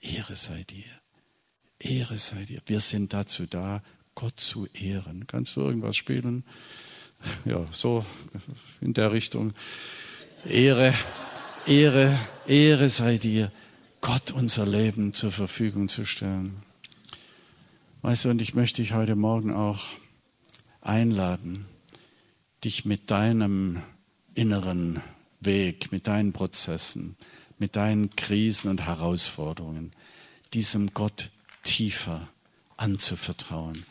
Ehre 0.00 0.36
sei 0.36 0.64
dir. 0.64 0.84
Ehre 1.78 2.18
sei 2.18 2.44
dir. 2.44 2.60
Wir 2.66 2.80
sind 2.80 3.12
dazu 3.12 3.46
da, 3.46 3.82
Gott 4.18 4.40
zu 4.40 4.66
ehren. 4.74 5.28
Kannst 5.28 5.54
du 5.54 5.60
irgendwas 5.60 5.96
spielen? 5.96 6.42
Ja, 7.44 7.64
so 7.70 8.04
in 8.80 8.92
der 8.92 9.12
Richtung. 9.12 9.52
Ehre, 10.44 10.92
Ehre, 11.66 12.18
Ehre 12.48 12.90
sei 12.90 13.18
dir, 13.18 13.52
Gott 14.00 14.32
unser 14.32 14.66
Leben 14.66 15.14
zur 15.14 15.30
Verfügung 15.30 15.88
zu 15.88 16.04
stellen. 16.04 16.64
Weißt 18.02 18.24
du, 18.24 18.30
und 18.30 18.42
ich 18.42 18.54
möchte 18.54 18.82
dich 18.82 18.92
heute 18.92 19.14
Morgen 19.14 19.54
auch 19.54 19.84
einladen, 20.80 21.66
dich 22.64 22.84
mit 22.84 23.12
deinem 23.12 23.84
inneren 24.34 25.00
Weg, 25.38 25.92
mit 25.92 26.08
deinen 26.08 26.32
Prozessen, 26.32 27.16
mit 27.56 27.76
deinen 27.76 28.10
Krisen 28.16 28.68
und 28.68 28.80
Herausforderungen, 28.80 29.92
diesem 30.54 30.92
Gott 30.92 31.30
tiefer 31.62 32.28
anzuvertrauen 32.76 33.86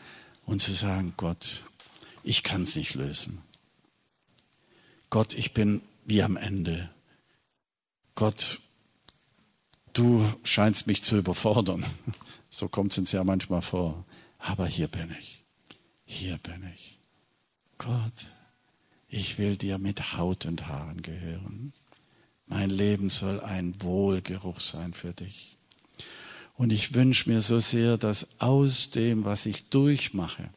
und 0.48 0.62
zu 0.62 0.72
sagen, 0.72 1.12
Gott, 1.18 1.62
ich 2.22 2.42
kann 2.42 2.62
es 2.62 2.74
nicht 2.74 2.94
lösen. 2.94 3.42
Gott, 5.10 5.34
ich 5.34 5.52
bin 5.52 5.82
wie 6.06 6.22
am 6.22 6.38
Ende. 6.38 6.88
Gott, 8.14 8.58
du 9.92 10.26
scheinst 10.44 10.86
mich 10.86 11.02
zu 11.04 11.16
überfordern. 11.16 11.84
So 12.50 12.66
kommt 12.66 12.92
es 12.92 12.98
uns 12.98 13.12
ja 13.12 13.22
manchmal 13.24 13.60
vor. 13.60 14.06
Aber 14.38 14.66
hier 14.66 14.88
bin 14.88 15.14
ich. 15.20 15.44
Hier 16.06 16.38
bin 16.38 16.66
ich. 16.74 16.98
Gott, 17.76 18.32
ich 19.06 19.36
will 19.36 19.58
dir 19.58 19.76
mit 19.76 20.14
Haut 20.16 20.46
und 20.46 20.66
Haaren 20.66 21.02
gehören. 21.02 21.74
Mein 22.46 22.70
Leben 22.70 23.10
soll 23.10 23.40
ein 23.40 23.80
Wohlgeruch 23.82 24.60
sein 24.60 24.94
für 24.94 25.12
dich. 25.12 25.57
Und 26.58 26.72
ich 26.72 26.92
wünsche 26.92 27.30
mir 27.30 27.40
so 27.40 27.60
sehr, 27.60 27.96
dass 27.96 28.26
aus 28.40 28.90
dem, 28.90 29.24
was 29.24 29.46
ich 29.46 29.68
durchmache, 29.68 30.50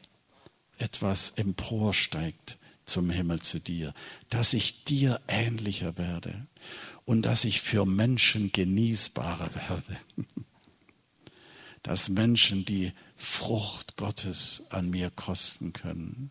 etwas 0.76 1.30
emporsteigt 1.36 2.58
zum 2.84 3.08
Himmel 3.08 3.40
zu 3.40 3.60
dir, 3.60 3.94
dass 4.28 4.52
ich 4.52 4.82
dir 4.82 5.20
ähnlicher 5.28 5.96
werde 5.96 6.48
und 7.04 7.22
dass 7.22 7.44
ich 7.44 7.60
für 7.60 7.86
Menschen 7.86 8.50
genießbarer 8.50 9.54
werde. 9.54 9.96
Dass 11.84 12.08
Menschen 12.08 12.64
die 12.64 12.92
Frucht 13.16 13.96
Gottes 13.96 14.62
an 14.70 14.90
mir 14.90 15.10
kosten 15.10 15.72
können. 15.72 16.30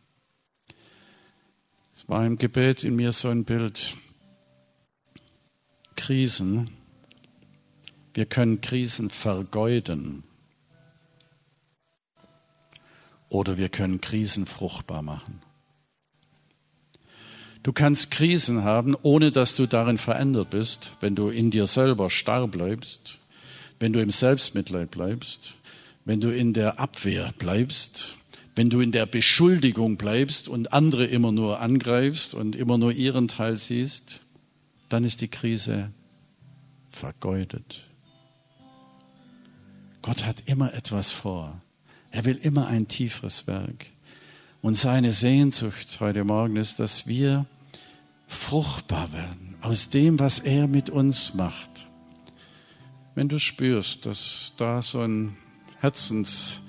Es 1.94 2.08
war 2.08 2.26
im 2.26 2.38
Gebet 2.38 2.86
in 2.86 2.96
mir 2.96 3.12
so 3.12 3.28
ein 3.28 3.44
Bild. 3.44 3.98
Krisen 5.98 6.72
wir 8.14 8.26
können 8.26 8.62
Krisen 8.62 9.10
vergeuden 9.10 10.24
oder 13.30 13.58
wir 13.58 13.70
können 13.70 14.02
Krisen 14.02 14.46
fruchtbar 14.46 15.02
machen. 15.02 15.42
Du 17.64 17.74
kannst 17.74 18.10
Krisen 18.12 18.64
haben, 18.64 18.96
ohne 19.04 19.32
dass 19.32 19.56
du 19.56 19.68
darin 19.68 19.98
verändert 19.98 20.50
bist, 20.50 20.98
wenn 21.00 21.16
du 21.16 21.30
in 21.30 21.52
dir 21.52 21.68
selber 21.68 22.10
starr 22.10 22.48
bleibst, 22.48 23.20
wenn 23.80 23.94
du 23.94 24.02
im 24.02 24.10
Selbstmitleid 24.10 24.90
bleibst, 24.92 25.54
wenn 26.04 26.20
du 26.20 26.30
in 26.36 26.54
der 26.54 26.80
Abwehr 26.80 27.34
bleibst, 27.38 28.18
wenn 28.56 28.70
du 28.70 28.82
in 28.82 28.92
der 28.92 29.06
Beschuldigung 29.06 29.96
bleibst 29.96 30.50
und 30.50 30.74
andere 30.74 31.06
immer 31.06 31.32
nur 31.32 31.60
angreifst 31.60 32.34
und 32.34 32.56
immer 32.56 32.78
nur 32.78 32.92
ihren 32.92 33.28
Teil 33.28 33.58
siehst, 33.58 34.22
dann 34.90 35.04
ist 35.04 35.22
die 35.22 35.30
Krise 35.30 35.92
vergeudet. 36.88 37.91
Gott 40.02 40.26
hat 40.26 40.44
immer 40.48 40.74
etwas 40.74 41.12
vor. 41.12 41.62
Er 42.10 42.26
will 42.26 42.38
immer 42.38 42.68
ein 42.68 42.88
tieferes 42.88 43.46
Werk. 43.48 43.88
Und 44.62 44.76
seine 44.76 45.14
Sehnsucht 45.14 46.00
heute 46.00 46.24
Morgen 46.24 46.56
ist, 46.56 46.80
dass 46.80 47.08
wir 47.08 47.46
fruchtbar 48.28 49.12
werden 49.14 49.56
aus 49.62 49.90
dem, 49.90 50.20
was 50.20 50.40
er 50.40 50.68
mit 50.68 50.90
uns 50.90 51.34
macht. 51.34 51.88
Wenn 53.16 53.28
du 53.28 53.40
spürst, 53.40 54.06
dass 54.06 54.54
da 54.58 54.82
so 54.82 55.02
ein 55.02 55.36
Herzensruf 55.80 56.62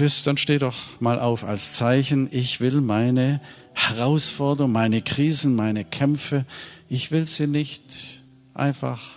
ist, 0.00 0.26
dann 0.26 0.36
steh 0.36 0.58
doch 0.58 0.76
mal 1.00 1.18
auf 1.18 1.44
als 1.44 1.72
Zeichen, 1.72 2.28
ich 2.30 2.60
will 2.60 2.80
meine 2.80 3.40
Herausforderungen, 3.74 4.72
meine 4.72 5.02
Krisen, 5.02 5.56
meine 5.56 5.84
Kämpfe, 5.84 6.44
ich 6.88 7.10
will 7.10 7.26
sie 7.26 7.46
nicht 7.46 8.22
einfach 8.54 9.16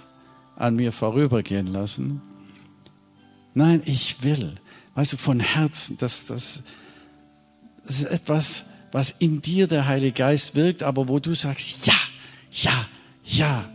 an 0.56 0.76
mir 0.76 0.92
vorübergehen 0.92 1.68
lassen, 1.68 2.22
Nein, 3.54 3.82
ich 3.86 4.24
will. 4.24 4.56
Weißt 4.96 5.14
du, 5.14 5.18
von 5.18 5.40
Herzen, 5.40 5.98
das, 5.98 6.26
das, 6.26 6.62
das 7.86 8.00
ist 8.00 8.06
etwas, 8.06 8.64
was 8.92 9.14
in 9.20 9.42
dir 9.42 9.68
der 9.68 9.88
Heilige 9.88 10.14
Geist 10.14 10.56
wirkt, 10.56 10.84
aber 10.84 11.08
wo 11.08 11.20
du 11.20 11.34
sagst, 11.34 11.86
ja, 11.86 11.94
ja, 12.52 12.88
ja, 13.24 13.70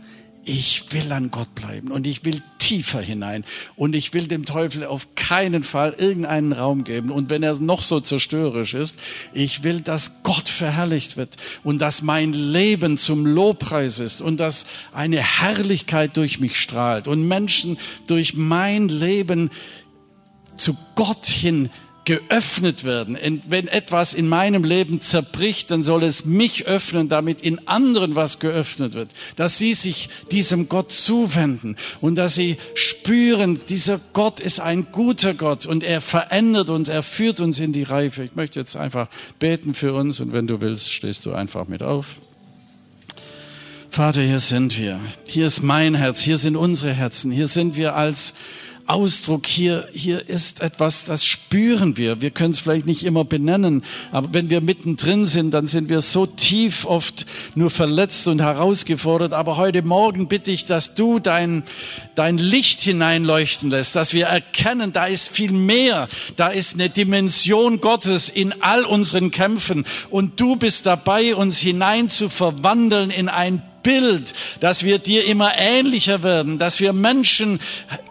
ich 0.47 0.85
will 0.91 1.11
an 1.11 1.29
Gott 1.29 1.53
bleiben 1.55 1.91
und 1.91 2.07
ich 2.07 2.23
will 2.23 2.41
tiefer 2.57 3.01
hinein 3.01 3.43
und 3.75 3.95
ich 3.95 4.13
will 4.13 4.27
dem 4.27 4.45
Teufel 4.45 4.85
auf 4.85 5.15
keinen 5.15 5.63
Fall 5.63 5.93
irgendeinen 5.97 6.53
Raum 6.53 6.85
geben. 6.85 7.11
Und 7.11 7.29
wenn 7.29 7.43
er 7.43 7.55
noch 7.55 7.81
so 7.81 7.99
zerstörerisch 7.99 8.73
ist, 8.73 8.97
ich 9.33 9.63
will, 9.63 9.81
dass 9.81 10.23
Gott 10.23 10.47
verherrlicht 10.47 11.17
wird 11.17 11.35
und 11.63 11.79
dass 11.79 12.01
mein 12.01 12.31
Leben 12.33 12.97
zum 12.97 13.25
Lobpreis 13.25 13.99
ist 13.99 14.21
und 14.21 14.37
dass 14.37 14.65
eine 14.93 15.21
Herrlichkeit 15.21 16.15
durch 16.15 16.39
mich 16.39 16.59
strahlt 16.59 17.07
und 17.07 17.27
Menschen 17.27 17.77
durch 18.07 18.33
mein 18.33 18.87
Leben 18.87 19.51
zu 20.55 20.77
Gott 20.95 21.25
hin 21.25 21.69
geöffnet 22.07 22.85
werden. 22.85 23.17
Wenn 23.49 23.67
etwas 23.67 24.13
in 24.13 24.29
meinem 24.29 24.63
Leben 24.63 25.01
zerbricht, 25.01 25.69
dann 25.71 25.83
soll 25.83 26.03
es 26.03 26.23
mich 26.23 26.65
öffnen, 26.65 27.09
damit 27.09 27.41
in 27.41 27.67
anderen 27.67 28.15
was 28.15 28.39
geöffnet 28.39 28.93
wird. 28.93 29.11
Dass 29.35 29.57
sie 29.57 29.73
sich 29.73 30.07
diesem 30.31 30.69
Gott 30.69 30.93
zuwenden 30.93 31.75
und 31.99 32.15
dass 32.15 32.33
sie 32.33 32.55
spüren, 32.75 33.59
dieser 33.67 33.99
Gott 34.13 34.39
ist 34.39 34.61
ein 34.61 34.87
guter 34.93 35.33
Gott 35.33 35.65
und 35.65 35.83
er 35.83 35.99
verändert 35.99 36.69
uns, 36.69 36.87
er 36.87 37.03
führt 37.03 37.41
uns 37.41 37.59
in 37.59 37.73
die 37.73 37.83
Reife. 37.83 38.23
Ich 38.23 38.35
möchte 38.35 38.57
jetzt 38.57 38.77
einfach 38.77 39.09
beten 39.37 39.73
für 39.73 39.93
uns 39.93 40.21
und 40.21 40.31
wenn 40.31 40.47
du 40.47 40.61
willst, 40.61 40.89
stehst 40.89 41.25
du 41.25 41.33
einfach 41.33 41.67
mit 41.67 41.83
auf. 41.83 42.15
Vater, 43.89 44.21
hier 44.21 44.39
sind 44.39 44.79
wir. 44.79 45.01
Hier 45.27 45.47
ist 45.47 45.61
mein 45.61 45.93
Herz, 45.93 46.21
hier 46.21 46.37
sind 46.37 46.55
unsere 46.55 46.93
Herzen, 46.93 47.31
hier 47.31 47.49
sind 47.49 47.75
wir 47.75 47.95
als 47.95 48.33
Ausdruck, 48.87 49.45
hier, 49.45 49.87
hier 49.93 50.27
ist 50.29 50.61
etwas, 50.61 51.05
das 51.05 51.25
spüren 51.25 51.97
wir. 51.97 52.21
Wir 52.21 52.31
können 52.31 52.51
es 52.51 52.59
vielleicht 52.59 52.85
nicht 52.85 53.03
immer 53.03 53.25
benennen, 53.25 53.83
aber 54.11 54.33
wenn 54.33 54.49
wir 54.49 54.61
mittendrin 54.61 55.25
sind, 55.25 55.51
dann 55.51 55.67
sind 55.67 55.89
wir 55.89 56.01
so 56.01 56.25
tief 56.25 56.85
oft 56.85 57.25
nur 57.53 57.69
verletzt 57.69 58.27
und 58.27 58.41
herausgefordert. 58.41 59.33
Aber 59.33 59.57
heute 59.57 59.81
Morgen 59.81 60.27
bitte 60.27 60.51
ich, 60.51 60.65
dass 60.65 60.95
du 60.95 61.19
dein, 61.19 61.63
dein 62.15 62.37
Licht 62.37 62.81
hineinleuchten 62.81 63.69
lässt, 63.69 63.95
dass 63.95 64.13
wir 64.13 64.27
erkennen, 64.27 64.93
da 64.93 65.05
ist 65.05 65.29
viel 65.29 65.51
mehr. 65.51 66.07
Da 66.35 66.47
ist 66.47 66.73
eine 66.73 66.89
Dimension 66.89 67.81
Gottes 67.81 68.29
in 68.29 68.61
all 68.61 68.85
unseren 68.85 69.31
Kämpfen. 69.31 69.85
Und 70.09 70.39
du 70.39 70.55
bist 70.55 70.85
dabei, 70.85 71.35
uns 71.35 71.59
hinein 71.59 72.09
zu 72.09 72.29
verwandeln 72.29 73.11
in 73.11 73.29
ein 73.29 73.61
Bild, 73.87 74.33
dass 74.59 74.83
wir 74.83 74.99
dir 74.99 75.23
immer 75.23 75.57
ähnlicher 75.57 76.21
werden, 76.21 76.59
dass 76.59 76.81
wir 76.81 76.91
Menschen 76.91 77.61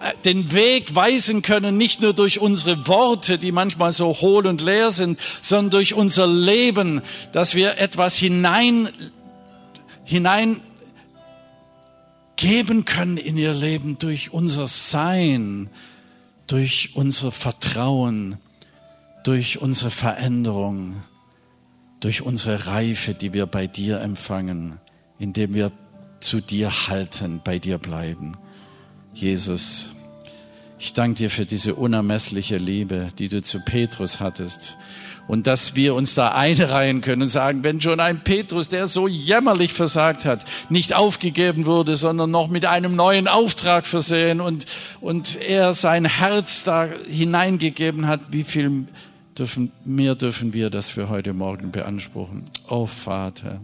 äh, 0.01 0.15
den 0.25 0.51
Weg 0.53 0.95
weisen 0.95 1.43
können, 1.43 1.77
nicht 1.77 2.01
nur 2.01 2.15
durch 2.15 2.41
unsere 2.41 2.89
Worte, 2.89 3.37
die 3.37 3.53
manchmal 3.53 3.93
so 3.93 4.07
hohl 4.15 4.47
und 4.47 4.63
leer 4.63 4.91
sind, 4.91 5.21
sondern 5.43 5.73
durch 5.73 5.93
unser 5.93 6.27
Leben, 6.27 7.03
dass 7.33 7.55
wir 7.55 7.77
etwas 7.77 8.17
hinein, 8.17 8.89
hinein 10.05 10.63
geben 12.37 12.87
können 12.87 13.19
in 13.19 13.37
ihr 13.37 13.53
Leben 13.53 13.99
durch 13.99 14.33
unser 14.33 14.69
Sein, 14.69 15.69
durch 16.47 16.93
unser 16.95 17.31
Vertrauen, 17.31 18.39
durch 19.25 19.61
unsere 19.61 19.91
Veränderung, 19.91 21.03
durch 22.01 22.23
unsere 22.23 22.67
Reife, 22.67 23.13
die 23.13 23.35
wir 23.35 23.45
bei 23.45 23.67
dir 23.67 24.01
empfangen 24.01 24.81
indem 25.19 25.55
wir 25.55 25.73
zu 26.21 26.41
dir 26.41 26.89
halten, 26.89 27.41
bei 27.45 27.59
dir 27.59 27.79
bleiben. 27.79 28.37
Jesus, 29.15 29.91
ich 30.79 30.93
danke 30.93 31.19
dir 31.19 31.31
für 31.31 31.47
diese 31.47 31.75
unermessliche 31.75 32.59
Liebe, 32.59 33.09
die 33.19 33.29
du 33.29 33.43
zu 33.43 33.61
Petrus 33.65 34.21
hattest 34.21 34.75
Und 35.29 35.49
dass 35.49 35.75
wir 35.75 35.95
uns 35.95 36.15
da 36.15 36.29
einreihen 36.29 37.01
können 37.01 37.23
und 37.23 37.29
sagen, 37.29 37.65
wenn 37.65 37.81
schon 37.81 37.99
ein 37.99 38.23
Petrus, 38.23 38.69
der 38.69 38.87
so 38.87 39.09
jämmerlich 39.09 39.73
versagt 39.73 40.25
hat, 40.25 40.45
nicht 40.69 40.95
aufgegeben 40.95 41.67
wurde, 41.67 41.97
sondern 41.97 42.31
noch 42.31 42.49
mit 42.49 42.65
einem 42.65 42.95
neuen 42.95 43.27
Auftrag 43.27 43.87
versehen 43.87 44.41
und, 44.41 44.67
und 45.01 45.37
er 45.41 45.75
sein 45.75 46.05
Herz 46.05 46.63
da 46.63 46.89
hineingegeben 47.09 48.07
hat, 48.07 48.21
wie 48.31 48.45
viel 48.45 48.87
dürfen, 49.37 49.73
mehr 49.85 50.15
dürfen 50.15 50.53
wir 50.53 50.71
das 50.71 50.91
für 50.91 51.09
heute 51.09 51.33
Morgen 51.33 51.73
beanspruchen? 51.73 52.45
Oh 52.69 52.87
Vater, 52.87 53.61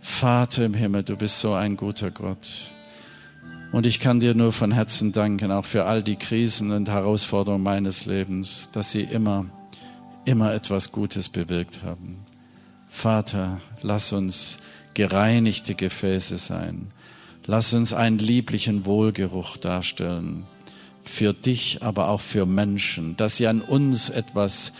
Vater 0.00 0.64
im 0.64 0.74
Himmel, 0.74 1.02
du 1.02 1.16
bist 1.16 1.40
so 1.40 1.52
ein 1.52 1.76
guter 1.76 2.10
Gott. 2.10 2.70
Und 3.72 3.86
ich 3.86 4.00
kann 4.00 4.18
dir 4.18 4.34
nur 4.34 4.52
von 4.52 4.72
Herzen 4.72 5.12
danken, 5.12 5.52
auch 5.52 5.64
für 5.64 5.84
all 5.84 6.02
die 6.02 6.16
Krisen 6.16 6.72
und 6.72 6.88
Herausforderungen 6.88 7.62
meines 7.62 8.06
Lebens, 8.06 8.68
dass 8.72 8.90
sie 8.90 9.02
immer, 9.02 9.46
immer 10.24 10.52
etwas 10.52 10.90
Gutes 10.90 11.28
bewirkt 11.28 11.82
haben. 11.84 12.24
Vater, 12.88 13.60
lass 13.82 14.12
uns 14.12 14.58
gereinigte 14.94 15.76
Gefäße 15.76 16.38
sein. 16.38 16.88
Lass 17.46 17.72
uns 17.72 17.92
einen 17.92 18.18
lieblichen 18.18 18.86
Wohlgeruch 18.86 19.56
darstellen. 19.56 20.44
Für 21.02 21.32
dich, 21.32 21.82
aber 21.82 22.08
auch 22.08 22.20
für 22.20 22.46
Menschen, 22.46 23.16
dass 23.16 23.36
sie 23.36 23.46
an 23.46 23.60
uns 23.60 24.10
etwas 24.10 24.72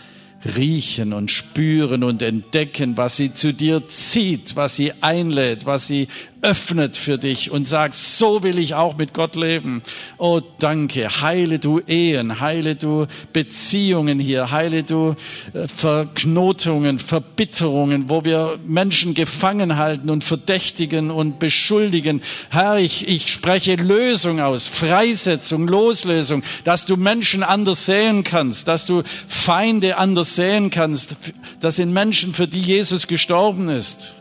riechen 0.45 1.13
und 1.13 1.31
spüren 1.31 2.03
und 2.03 2.21
entdecken, 2.21 2.97
was 2.97 3.17
sie 3.17 3.33
zu 3.33 3.53
dir 3.53 3.85
zieht, 3.85 4.55
was 4.55 4.75
sie 4.75 4.93
einlädt, 5.01 5.65
was 5.65 5.87
sie 5.87 6.07
öffnet 6.41 6.97
für 6.97 7.17
dich 7.17 7.51
und 7.51 7.67
sagt, 7.67 7.93
so 7.93 8.43
will 8.43 8.57
ich 8.57 8.73
auch 8.73 8.97
mit 8.97 9.13
Gott 9.13 9.35
leben. 9.35 9.83
Oh, 10.17 10.41
danke. 10.59 11.21
Heile 11.21 11.59
du 11.59 11.79
Ehen, 11.79 12.39
heile 12.39 12.75
du 12.75 13.05
Beziehungen 13.31 14.19
hier, 14.19 14.51
heile 14.51 14.83
du 14.83 15.15
äh, 15.53 15.67
Verknotungen, 15.67 16.99
Verbitterungen, 16.99 18.09
wo 18.09 18.23
wir 18.23 18.59
Menschen 18.65 19.13
gefangen 19.13 19.77
halten 19.77 20.09
und 20.09 20.23
verdächtigen 20.23 21.11
und 21.11 21.39
beschuldigen. 21.39 22.21
Herr, 22.49 22.77
ich, 22.77 23.07
ich 23.07 23.31
spreche 23.31 23.75
Lösung 23.75 24.39
aus, 24.39 24.67
Freisetzung, 24.67 25.67
Loslösung, 25.67 26.43
dass 26.63 26.85
du 26.85 26.97
Menschen 26.97 27.43
anders 27.43 27.85
sehen 27.85 28.23
kannst, 28.23 28.67
dass 28.67 28.85
du 28.85 29.03
Feinde 29.27 29.97
anders 29.97 30.35
sehen 30.35 30.71
kannst. 30.71 31.15
Das 31.59 31.75
sind 31.75 31.93
Menschen, 31.93 32.33
für 32.33 32.47
die 32.47 32.61
Jesus 32.61 33.07
gestorben 33.07 33.69
ist 33.69 34.15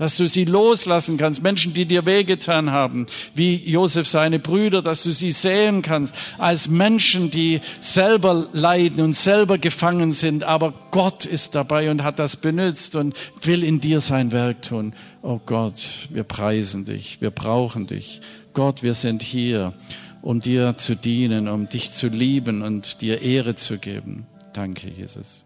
dass 0.00 0.16
du 0.16 0.26
sie 0.26 0.46
loslassen 0.46 1.18
kannst, 1.18 1.42
Menschen, 1.42 1.74
die 1.74 1.84
dir 1.84 2.06
wehgetan 2.06 2.70
haben, 2.70 3.04
wie 3.34 3.54
Josef 3.54 4.08
seine 4.08 4.38
Brüder, 4.38 4.80
dass 4.80 5.02
du 5.02 5.12
sie 5.12 5.30
sehen 5.30 5.82
kannst 5.82 6.14
als 6.38 6.68
Menschen, 6.68 7.30
die 7.30 7.60
selber 7.80 8.48
leiden 8.54 9.04
und 9.04 9.12
selber 9.12 9.58
gefangen 9.58 10.12
sind, 10.12 10.42
aber 10.42 10.72
Gott 10.90 11.26
ist 11.26 11.54
dabei 11.54 11.90
und 11.90 12.02
hat 12.02 12.18
das 12.18 12.36
benutzt 12.36 12.96
und 12.96 13.14
will 13.42 13.62
in 13.62 13.82
dir 13.82 14.00
sein 14.00 14.32
Werk 14.32 14.62
tun. 14.62 14.94
Oh 15.20 15.38
Gott, 15.44 16.08
wir 16.08 16.24
preisen 16.24 16.86
dich, 16.86 17.20
wir 17.20 17.30
brauchen 17.30 17.86
dich. 17.86 18.22
Gott, 18.54 18.82
wir 18.82 18.94
sind 18.94 19.22
hier, 19.22 19.74
um 20.22 20.40
dir 20.40 20.78
zu 20.78 20.96
dienen, 20.96 21.46
um 21.46 21.68
dich 21.68 21.92
zu 21.92 22.06
lieben 22.06 22.62
und 22.62 23.02
dir 23.02 23.20
Ehre 23.20 23.54
zu 23.54 23.76
geben. 23.76 24.26
Danke, 24.54 24.88
Jesus. 24.88 25.44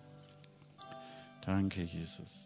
Danke, 1.44 1.82
Jesus. 1.82 2.43